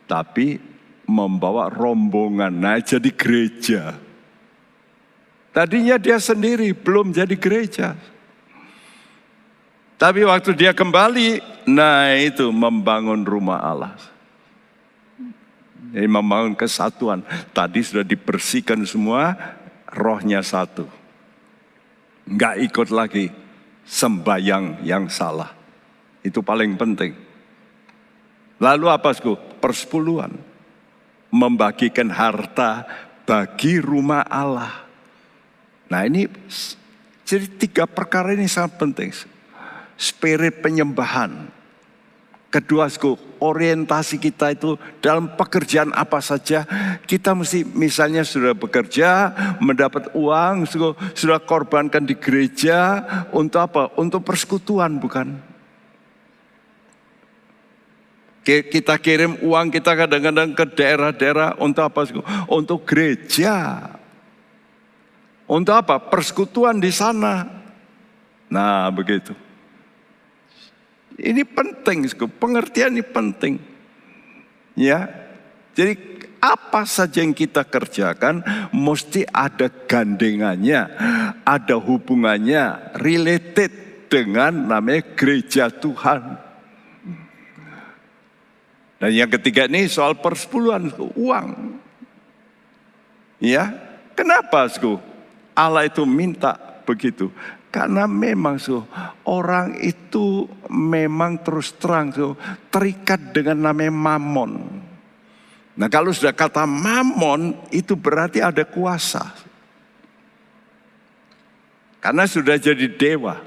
tapi 0.10 0.58
membawa 1.06 1.70
rombongan. 1.70 2.52
Nah, 2.52 2.82
jadi 2.82 3.14
gereja. 3.14 3.94
Tadinya 5.54 5.96
dia 5.96 6.20
sendiri 6.20 6.76
belum 6.76 7.16
jadi 7.16 7.32
gereja. 7.38 7.96
Tapi 9.96 10.28
waktu 10.28 10.52
dia 10.52 10.76
kembali, 10.76 11.40
nah 11.64 12.12
itu 12.12 12.52
membangun 12.52 13.24
rumah 13.24 13.64
Allah. 13.64 13.96
Jadi 15.96 16.10
membangun 16.12 16.52
kesatuan. 16.60 17.24
Tadi 17.56 17.80
sudah 17.80 18.04
dibersihkan 18.04 18.84
semua, 18.84 19.32
rohnya 19.88 20.44
satu. 20.44 20.84
Enggak 22.28 22.60
ikut 22.60 22.90
lagi 22.92 23.45
sembayang 23.86 24.82
yang 24.82 25.08
salah. 25.08 25.54
Itu 26.26 26.42
paling 26.42 26.74
penting. 26.76 27.14
Lalu 28.58 28.86
apa 28.90 29.14
sku? 29.14 29.38
Persepuluhan. 29.62 30.34
Membagikan 31.30 32.10
harta 32.10 32.86
bagi 33.30 33.78
rumah 33.78 34.26
Allah. 34.26 34.86
Nah 35.90 36.02
ini 36.06 36.26
jadi 37.26 37.46
tiga 37.50 37.86
perkara 37.86 38.34
ini 38.34 38.50
sangat 38.50 38.78
penting. 38.82 39.10
Spirit 39.98 40.62
penyembahan. 40.62 41.50
Kedua, 42.56 42.88
orientasi 43.44 44.16
kita 44.16 44.56
itu 44.56 44.80
dalam 45.04 45.36
pekerjaan 45.36 45.92
apa 45.92 46.24
saja. 46.24 46.64
Kita 47.04 47.36
mesti 47.36 47.68
misalnya 47.68 48.24
sudah 48.24 48.56
bekerja, 48.56 49.36
mendapat 49.60 50.16
uang, 50.16 50.64
sudah 51.12 51.44
korbankan 51.44 52.08
di 52.08 52.16
gereja. 52.16 53.04
Untuk 53.36 53.60
apa? 53.60 53.92
Untuk 54.00 54.24
persekutuan 54.24 54.96
bukan? 55.04 55.36
Kita 58.48 58.96
kirim 59.04 59.36
uang 59.44 59.68
kita 59.68 59.92
kadang-kadang 59.92 60.56
ke 60.56 60.66
daerah-daerah 60.80 61.60
untuk 61.60 61.92
apa? 61.92 62.08
Untuk 62.48 62.88
gereja. 62.88 63.84
Untuk 65.44 65.76
apa? 65.76 66.00
Persekutuan 66.00 66.80
di 66.80 66.88
sana. 66.88 67.52
Nah 68.48 68.88
begitu. 68.96 69.36
Ini 71.16 71.48
penting, 71.48 72.04
pengertian 72.40 72.92
ini 72.92 73.06
penting. 73.06 73.56
Ya, 74.76 75.08
jadi 75.72 75.96
apa 76.44 76.84
saja 76.84 77.24
yang 77.24 77.32
kita 77.32 77.64
kerjakan 77.64 78.44
mesti 78.76 79.24
ada 79.32 79.72
gandengannya, 79.72 80.92
ada 81.48 81.76
hubungannya, 81.80 82.96
related 83.00 83.72
dengan 84.12 84.68
namanya 84.68 85.02
gereja 85.16 85.72
Tuhan. 85.72 86.38
Dan 89.00 89.12
yang 89.12 89.32
ketiga 89.32 89.68
ini 89.72 89.88
soal 89.88 90.20
persepuluhan, 90.20 90.92
uang. 91.16 91.80
Ya, 93.40 93.72
kenapa, 94.16 94.68
Allah 95.56 95.88
itu 95.88 96.04
minta 96.08 96.56
begitu? 96.88 97.32
Karena 97.76 98.08
memang 98.08 98.56
so, 98.56 98.88
orang 99.28 99.76
itu 99.84 100.48
memang 100.72 101.44
terus 101.44 101.76
terang 101.76 102.08
so, 102.16 102.40
terikat 102.72 103.36
dengan 103.36 103.68
namanya 103.68 103.92
mamon. 103.92 104.52
Nah 105.76 105.92
kalau 105.92 106.16
sudah 106.16 106.32
kata 106.32 106.64
mamon 106.64 107.68
itu 107.76 108.00
berarti 108.00 108.40
ada 108.40 108.64
kuasa. 108.64 109.28
Karena 112.00 112.24
sudah 112.24 112.56
jadi 112.56 112.88
dewa. 112.88 113.44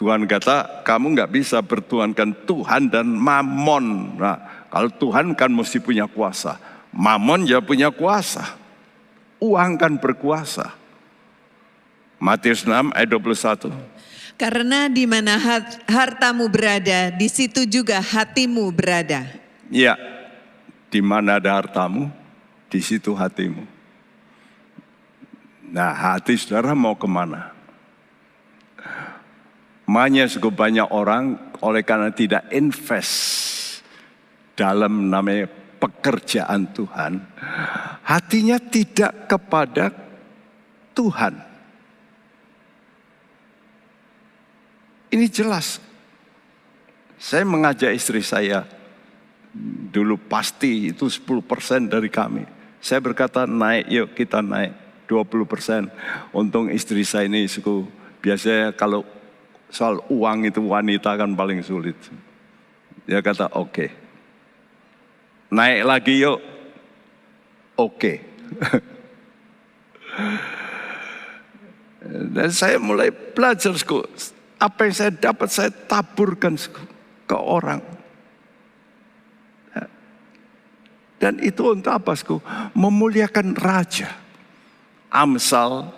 Tuhan 0.00 0.24
kata 0.24 0.88
kamu 0.88 1.20
nggak 1.20 1.32
bisa 1.36 1.60
bertuhankan 1.60 2.48
Tuhan 2.48 2.88
dan 2.88 3.12
mamon. 3.12 4.16
Nah 4.16 4.64
kalau 4.72 4.88
Tuhan 4.88 5.36
kan 5.36 5.52
mesti 5.52 5.84
punya 5.84 6.08
kuasa. 6.08 6.56
Mamon 6.96 7.44
ya 7.44 7.60
punya 7.60 7.92
kuasa. 7.92 8.56
Uang 9.36 9.76
kan 9.76 10.00
berkuasa. 10.00 10.83
Matius 12.24 12.64
6 12.64 12.88
ayat 12.96 13.08
21. 13.12 13.68
Karena 14.40 14.88
di 14.88 15.04
mana 15.04 15.36
hartamu 15.84 16.48
berada, 16.48 17.12
di 17.12 17.28
situ 17.28 17.68
juga 17.68 18.00
hatimu 18.00 18.64
berada. 18.72 19.28
Ya, 19.68 19.92
di 20.88 21.04
mana 21.04 21.36
ada 21.36 21.52
hartamu, 21.52 22.08
di 22.72 22.80
situ 22.80 23.12
hatimu. 23.12 23.68
Nah, 25.68 25.92
hati 25.92 26.32
saudara 26.40 26.72
mau 26.72 26.96
ke 26.96 27.04
mana? 27.04 27.52
Makanya 29.84 30.24
cukup 30.32 30.64
banyak 30.64 30.88
orang 30.88 31.36
oleh 31.60 31.84
karena 31.84 32.08
tidak 32.08 32.48
invest 32.48 33.84
dalam 34.56 35.12
namanya 35.12 35.44
pekerjaan 35.76 36.72
Tuhan, 36.72 37.20
hatinya 38.00 38.56
tidak 38.56 39.28
kepada 39.28 39.92
Tuhan. 40.96 41.53
Ini 45.14 45.30
jelas. 45.30 45.78
Saya 47.14 47.46
mengajak 47.46 47.94
istri 47.94 48.18
saya, 48.18 48.66
dulu 49.94 50.18
pasti 50.18 50.90
itu 50.90 51.06
10% 51.06 51.86
dari 51.86 52.10
kami. 52.10 52.42
Saya 52.82 52.98
berkata 52.98 53.46
naik 53.46 53.86
yuk 53.86 54.08
kita 54.18 54.42
naik 54.42 54.74
20%. 55.06 55.86
Untung 56.34 56.66
istri 56.66 57.06
saya 57.06 57.30
ini 57.30 57.46
suku 57.46 57.86
biasanya 58.18 58.74
kalau 58.74 59.06
soal 59.70 60.02
uang 60.10 60.50
itu 60.50 60.58
wanita 60.66 61.14
kan 61.14 61.30
paling 61.38 61.62
sulit. 61.62 61.94
Dia 63.06 63.22
kata 63.22 63.54
oke. 63.54 63.70
Okay. 63.70 63.88
Naik 65.54 65.80
lagi 65.86 66.14
yuk. 66.18 66.42
Oke. 67.78 67.94
Okay. 67.94 68.18
Dan 72.34 72.50
saya 72.52 72.76
mulai 72.82 73.08
belajar 73.14 73.72
apa 74.64 74.88
yang 74.88 74.94
saya 74.96 75.12
dapat 75.12 75.48
saya 75.52 75.68
taburkan 75.68 76.56
ke 77.28 77.36
orang. 77.36 77.84
Dan 81.20 81.40
itu 81.40 81.72
untuk 81.72 81.92
apa? 81.92 82.12
Memuliakan 82.72 83.56
raja. 83.56 84.08
Amsal 85.12 85.88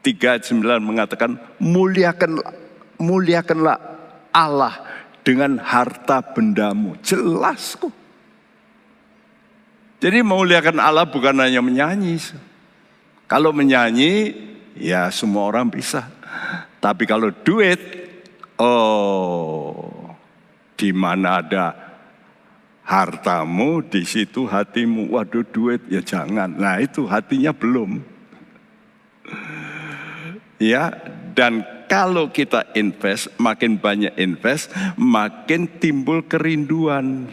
3 0.00 0.16
ayat 0.16 0.44
9 0.48 0.80
mengatakan 0.80 1.36
muliakan 1.60 2.40
muliakanlah 2.96 3.76
Allah 4.32 4.80
dengan 5.24 5.60
harta 5.60 6.24
bendamu. 6.24 6.96
Jelas 7.04 7.76
kok. 7.76 7.92
Jadi 10.00 10.24
memuliakan 10.24 10.80
Allah 10.80 11.04
bukan 11.04 11.36
hanya 11.36 11.60
menyanyi. 11.60 12.16
Kalau 13.28 13.52
menyanyi, 13.52 14.32
ya 14.72 15.12
semua 15.12 15.44
orang 15.52 15.68
bisa. 15.68 16.08
Tapi 16.80 17.04
kalau 17.04 17.28
duit, 17.44 17.78
oh, 18.56 20.16
di 20.80 20.90
mana 20.96 21.44
ada 21.44 21.66
hartamu, 22.88 23.84
di 23.84 24.02
situ 24.08 24.48
hatimu. 24.48 25.12
Waduh 25.12 25.44
duit, 25.44 25.84
ya 25.92 26.00
jangan. 26.00 26.56
Nah 26.56 26.80
itu 26.80 27.04
hatinya 27.04 27.52
belum. 27.52 28.00
Ya, 30.60 30.92
dan 31.36 31.64
kalau 31.88 32.28
kita 32.32 32.68
invest, 32.76 33.32
makin 33.40 33.76
banyak 33.80 34.12
invest, 34.16 34.72
makin 34.96 35.68
timbul 35.80 36.24
kerinduan 36.24 37.32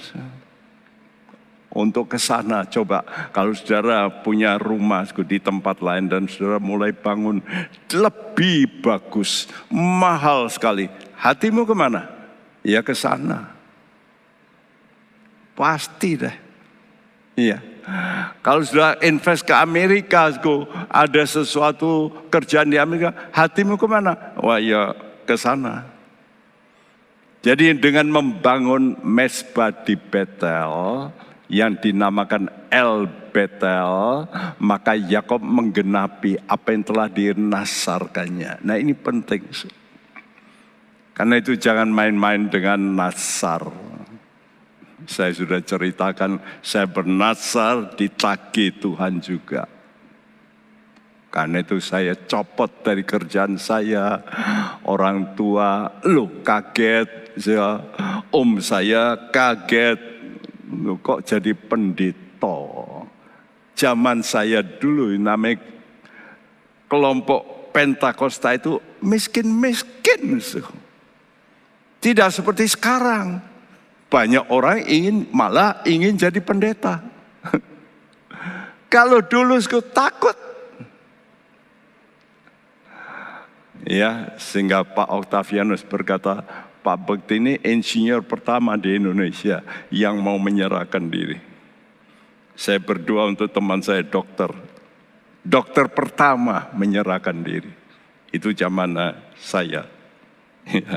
untuk 1.71 2.11
ke 2.11 2.19
sana. 2.19 2.63
Coba 2.67 3.03
kalau 3.35 3.53
saudara 3.53 4.09
punya 4.09 4.55
rumah 4.57 5.05
di 5.05 5.37
tempat 5.37 5.83
lain 5.83 6.07
dan 6.07 6.25
saudara 6.25 6.57
mulai 6.57 6.91
bangun 6.95 7.43
lebih 7.91 8.83
bagus, 8.83 9.51
mahal 9.71 10.47
sekali. 10.47 10.87
Hatimu 11.17 11.65
ke 11.65 11.75
mana? 11.75 12.07
Ya 12.61 12.85
ke 12.85 12.93
sana. 12.93 13.53
Pasti 15.57 16.13
deh. 16.13 16.35
Iya. 17.37 17.61
Kalau 18.43 18.61
sudah 18.67 18.99
invest 18.99 19.47
ke 19.47 19.55
Amerika, 19.55 20.27
ada 20.91 21.23
sesuatu 21.23 22.11
kerjaan 22.27 22.67
di 22.67 22.75
Amerika, 22.75 23.15
hatimu 23.31 23.79
ke 23.79 23.87
mana? 23.87 24.35
Wah 24.43 24.59
ya 24.59 24.91
ke 25.23 25.39
sana. 25.39 25.87
Jadi 27.47 27.71
dengan 27.79 28.11
membangun 28.11 28.99
mesbah 29.07 29.71
di 29.71 29.95
Betel, 29.95 31.07
yang 31.47 31.79
dinamakan 31.79 32.51
El 32.67 33.07
Betel, 33.31 34.27
maka 34.59 34.93
Yakob 34.95 35.39
menggenapi 35.39 36.39
apa 36.47 36.67
yang 36.75 36.83
telah 36.83 37.07
dinasarkannya. 37.07 38.63
Nah 38.63 38.75
ini 38.75 38.91
penting. 38.97 39.47
Karena 41.15 41.35
itu 41.41 41.57
jangan 41.57 41.89
main-main 41.89 42.45
dengan 42.51 42.77
nasar. 42.93 43.65
Saya 45.07 45.31
sudah 45.31 45.63
ceritakan, 45.63 46.43
saya 46.59 46.85
bernasar 46.85 47.95
ditagi 47.95 48.75
Tuhan 48.75 49.23
juga. 49.23 49.65
Karena 51.31 51.61
itu 51.61 51.77
saya 51.79 52.17
copot 52.17 52.81
dari 52.83 53.05
kerjaan 53.05 53.61
saya. 53.61 54.19
Orang 54.83 55.37
tua, 55.37 56.01
lu 56.03 56.43
kaget. 56.43 57.37
Ya, 57.37 57.85
om 58.33 58.57
saya 58.57 59.29
kaget 59.29 60.01
kok 61.03 61.23
jadi 61.23 61.51
pendeta. 61.55 62.59
Zaman 63.77 64.25
saya 64.25 64.65
dulu 64.65 65.13
namanya 65.15 65.61
kelompok 66.89 67.71
Pentakosta 67.77 68.57
itu 68.57 68.81
miskin-miskin. 69.05 70.41
Tidak 72.01 72.29
seperti 72.33 72.65
sekarang. 72.65 73.37
Banyak 74.09 74.49
orang 74.49 74.81
ingin 74.81 75.29
malah 75.29 75.85
ingin 75.85 76.17
jadi 76.17 76.41
pendeta. 76.41 77.05
Kalau 78.93 79.21
dulu 79.21 79.61
aku 79.61 79.77
takut. 79.93 80.33
Ya, 83.85 84.33
sehingga 84.41 84.81
Pak 84.81 85.07
Octavianus 85.13 85.85
berkata, 85.85 86.43
Pak 86.87 87.03
Bekti 87.03 87.35
ini 87.35 87.59
insinyur 87.67 88.23
pertama 88.23 88.79
di 88.79 88.95
Indonesia 88.95 89.59
yang 89.91 90.23
mau 90.23 90.39
menyerahkan 90.39 91.03
diri. 91.11 91.35
Saya 92.55 92.79
berdoa 92.79 93.27
untuk 93.27 93.51
teman 93.51 93.83
saya 93.83 94.07
dokter. 94.07 94.47
Dokter 95.43 95.91
pertama 95.91 96.71
menyerahkan 96.71 97.43
diri. 97.43 97.67
Itu 98.31 98.55
zaman 98.55 98.95
saya. 99.35 99.83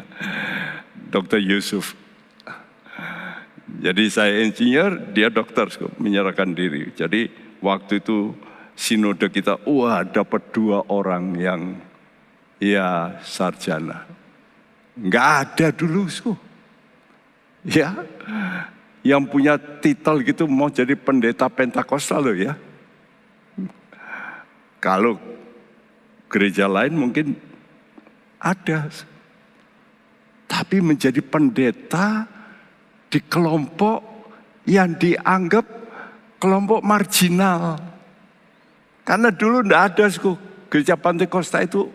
dokter 1.14 1.42
Yusuf. 1.42 1.98
Jadi 3.82 4.14
saya 4.14 4.46
insinyur, 4.46 5.10
dia 5.10 5.26
dokter 5.26 5.74
menyerahkan 5.98 6.54
diri. 6.54 6.94
Jadi 6.94 7.26
waktu 7.58 7.98
itu 7.98 8.38
sinode 8.78 9.26
kita, 9.26 9.58
wah 9.66 10.06
dapat 10.06 10.54
dua 10.54 10.86
orang 10.86 11.34
yang 11.34 11.82
ya 12.62 13.18
sarjana. 13.26 14.19
Enggak 15.00 15.28
ada 15.48 15.66
dulu. 15.72 16.04
So. 16.12 16.36
Ya, 17.64 17.92
yang 19.04 19.24
punya 19.28 19.56
titel 19.56 20.20
gitu 20.24 20.44
mau 20.48 20.68
jadi 20.68 20.96
pendeta 20.96 21.48
Pentakosta 21.48 22.20
loh 22.20 22.36
ya. 22.36 22.56
Kalau 24.80 25.16
gereja 26.28 26.68
lain 26.68 26.96
mungkin 26.96 27.36
ada. 28.40 28.88
Tapi 30.48 30.80
menjadi 30.80 31.20
pendeta 31.20 32.24
di 33.08 33.20
kelompok 33.24 34.00
yang 34.64 34.96
dianggap 34.96 35.64
kelompok 36.40 36.80
marginal. 36.80 37.76
Karena 39.04 39.28
dulu 39.32 39.64
enggak 39.64 39.96
ada, 39.96 40.04
gereja 40.68 40.96
Pentakosta 40.96 41.60
itu 41.64 41.88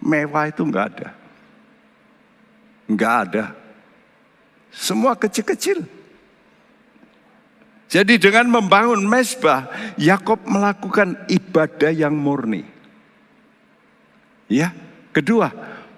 mewah 0.00 0.48
itu 0.48 0.60
enggak 0.64 0.86
ada. 0.96 1.19
Enggak 2.90 3.14
ada. 3.30 3.44
Semua 4.74 5.14
kecil-kecil. 5.14 5.86
Jadi 7.90 8.18
dengan 8.18 8.50
membangun 8.50 9.02
mesbah, 9.02 9.70
Yakob 9.98 10.46
melakukan 10.46 11.26
ibadah 11.26 11.90
yang 11.90 12.14
murni. 12.14 12.62
Ya, 14.50 14.74
kedua, 15.14 15.50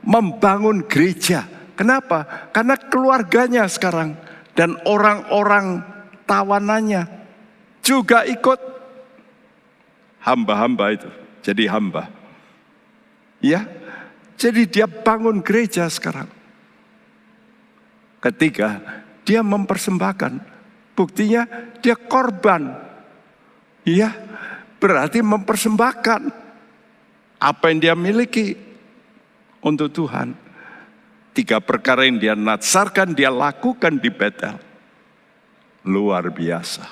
membangun 0.04 0.84
gereja. 0.84 1.48
Kenapa? 1.76 2.48
Karena 2.52 2.76
keluarganya 2.76 3.64
sekarang 3.68 4.16
dan 4.52 4.76
orang-orang 4.84 5.84
tawanannya 6.28 7.08
juga 7.84 8.24
ikut 8.28 8.60
hamba-hamba 10.20 10.96
itu. 10.96 11.10
Jadi 11.44 11.64
hamba. 11.68 12.08
Ya. 13.40 13.68
Jadi 14.40 14.64
dia 14.64 14.88
bangun 14.88 15.44
gereja 15.44 15.86
sekarang. 15.92 16.41
Ketiga, 18.22 18.78
dia 19.26 19.42
mempersembahkan. 19.42 20.54
Buktinya 20.94 21.48
dia 21.80 21.96
korban 21.96 22.92
Iya, 23.82 24.14
berarti 24.78 25.18
mempersembahkan 25.26 26.22
apa 27.42 27.64
yang 27.66 27.78
dia 27.82 27.94
miliki 27.98 28.54
untuk 29.58 29.90
Tuhan. 29.90 30.38
Tiga 31.34 31.58
perkara 31.58 32.06
yang 32.06 32.20
dia 32.20 32.34
natsarkan, 32.38 33.16
dia 33.16 33.32
lakukan 33.32 33.98
di 33.98 34.10
Betel. 34.12 34.54
Luar 35.82 36.30
biasa. 36.30 36.86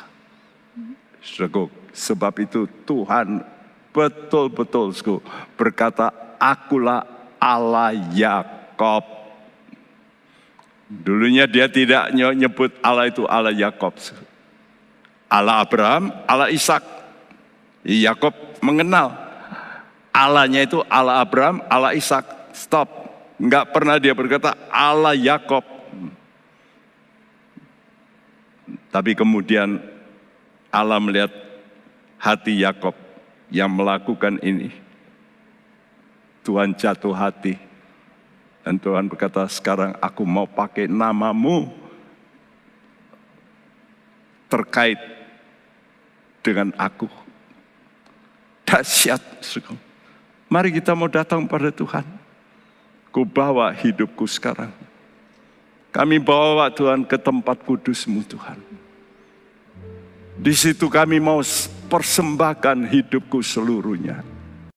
Sebab 1.95 2.35
itu 2.43 2.67
Tuhan 2.83 3.45
betul-betul 3.95 4.91
berkata, 5.55 6.11
akulah 6.43 7.07
Allah 7.39 7.95
Yakob. 8.11 9.20
Dulunya 10.91 11.47
dia 11.47 11.71
tidak 11.71 12.11
nyebut 12.11 12.75
Allah 12.83 13.07
itu 13.07 13.23
Allah 13.31 13.55
Yakob. 13.55 13.95
Allah 15.31 15.63
Abraham, 15.63 16.11
Allah 16.27 16.51
Ishak. 16.51 16.83
Yakob 17.87 18.35
mengenal 18.61 19.15
Allahnya 20.11 20.67
itu 20.67 20.83
Allah 20.91 21.23
Abraham, 21.23 21.63
Allah 21.71 21.95
Ishak. 21.95 22.27
Stop. 22.51 22.91
Enggak 23.39 23.71
pernah 23.71 24.03
dia 24.03 24.11
berkata 24.11 24.59
Allah 24.67 25.15
Yakob. 25.15 25.63
Tapi 28.91 29.15
kemudian 29.15 29.79
Allah 30.75 30.99
melihat 30.99 31.31
hati 32.19 32.59
Yakob 32.59 32.99
yang 33.55 33.71
melakukan 33.71 34.43
ini. 34.43 34.75
Tuhan 36.43 36.75
jatuh 36.75 37.15
hati. 37.15 37.70
Dan 38.71 38.79
Tuhan 38.79 39.11
berkata, 39.11 39.43
sekarang 39.51 39.99
aku 39.99 40.23
mau 40.23 40.47
pakai 40.47 40.87
namamu 40.87 41.75
terkait 44.47 44.95
dengan 46.39 46.71
aku. 46.79 47.11
Dahsyat. 48.63 49.19
Mari 50.47 50.71
kita 50.71 50.95
mau 50.95 51.11
datang 51.11 51.51
pada 51.51 51.75
Tuhan. 51.75 52.07
Ku 53.11 53.27
bawa 53.27 53.75
hidupku 53.75 54.23
sekarang. 54.31 54.71
Kami 55.91 56.23
bawa 56.23 56.71
Tuhan 56.71 57.03
ke 57.03 57.19
tempat 57.19 57.67
kudusmu 57.67 58.23
Tuhan. 58.23 58.63
Di 60.39 60.55
situ 60.55 60.87
kami 60.87 61.19
mau 61.19 61.43
persembahkan 61.91 62.87
hidupku 62.87 63.43
seluruhnya. 63.43 64.30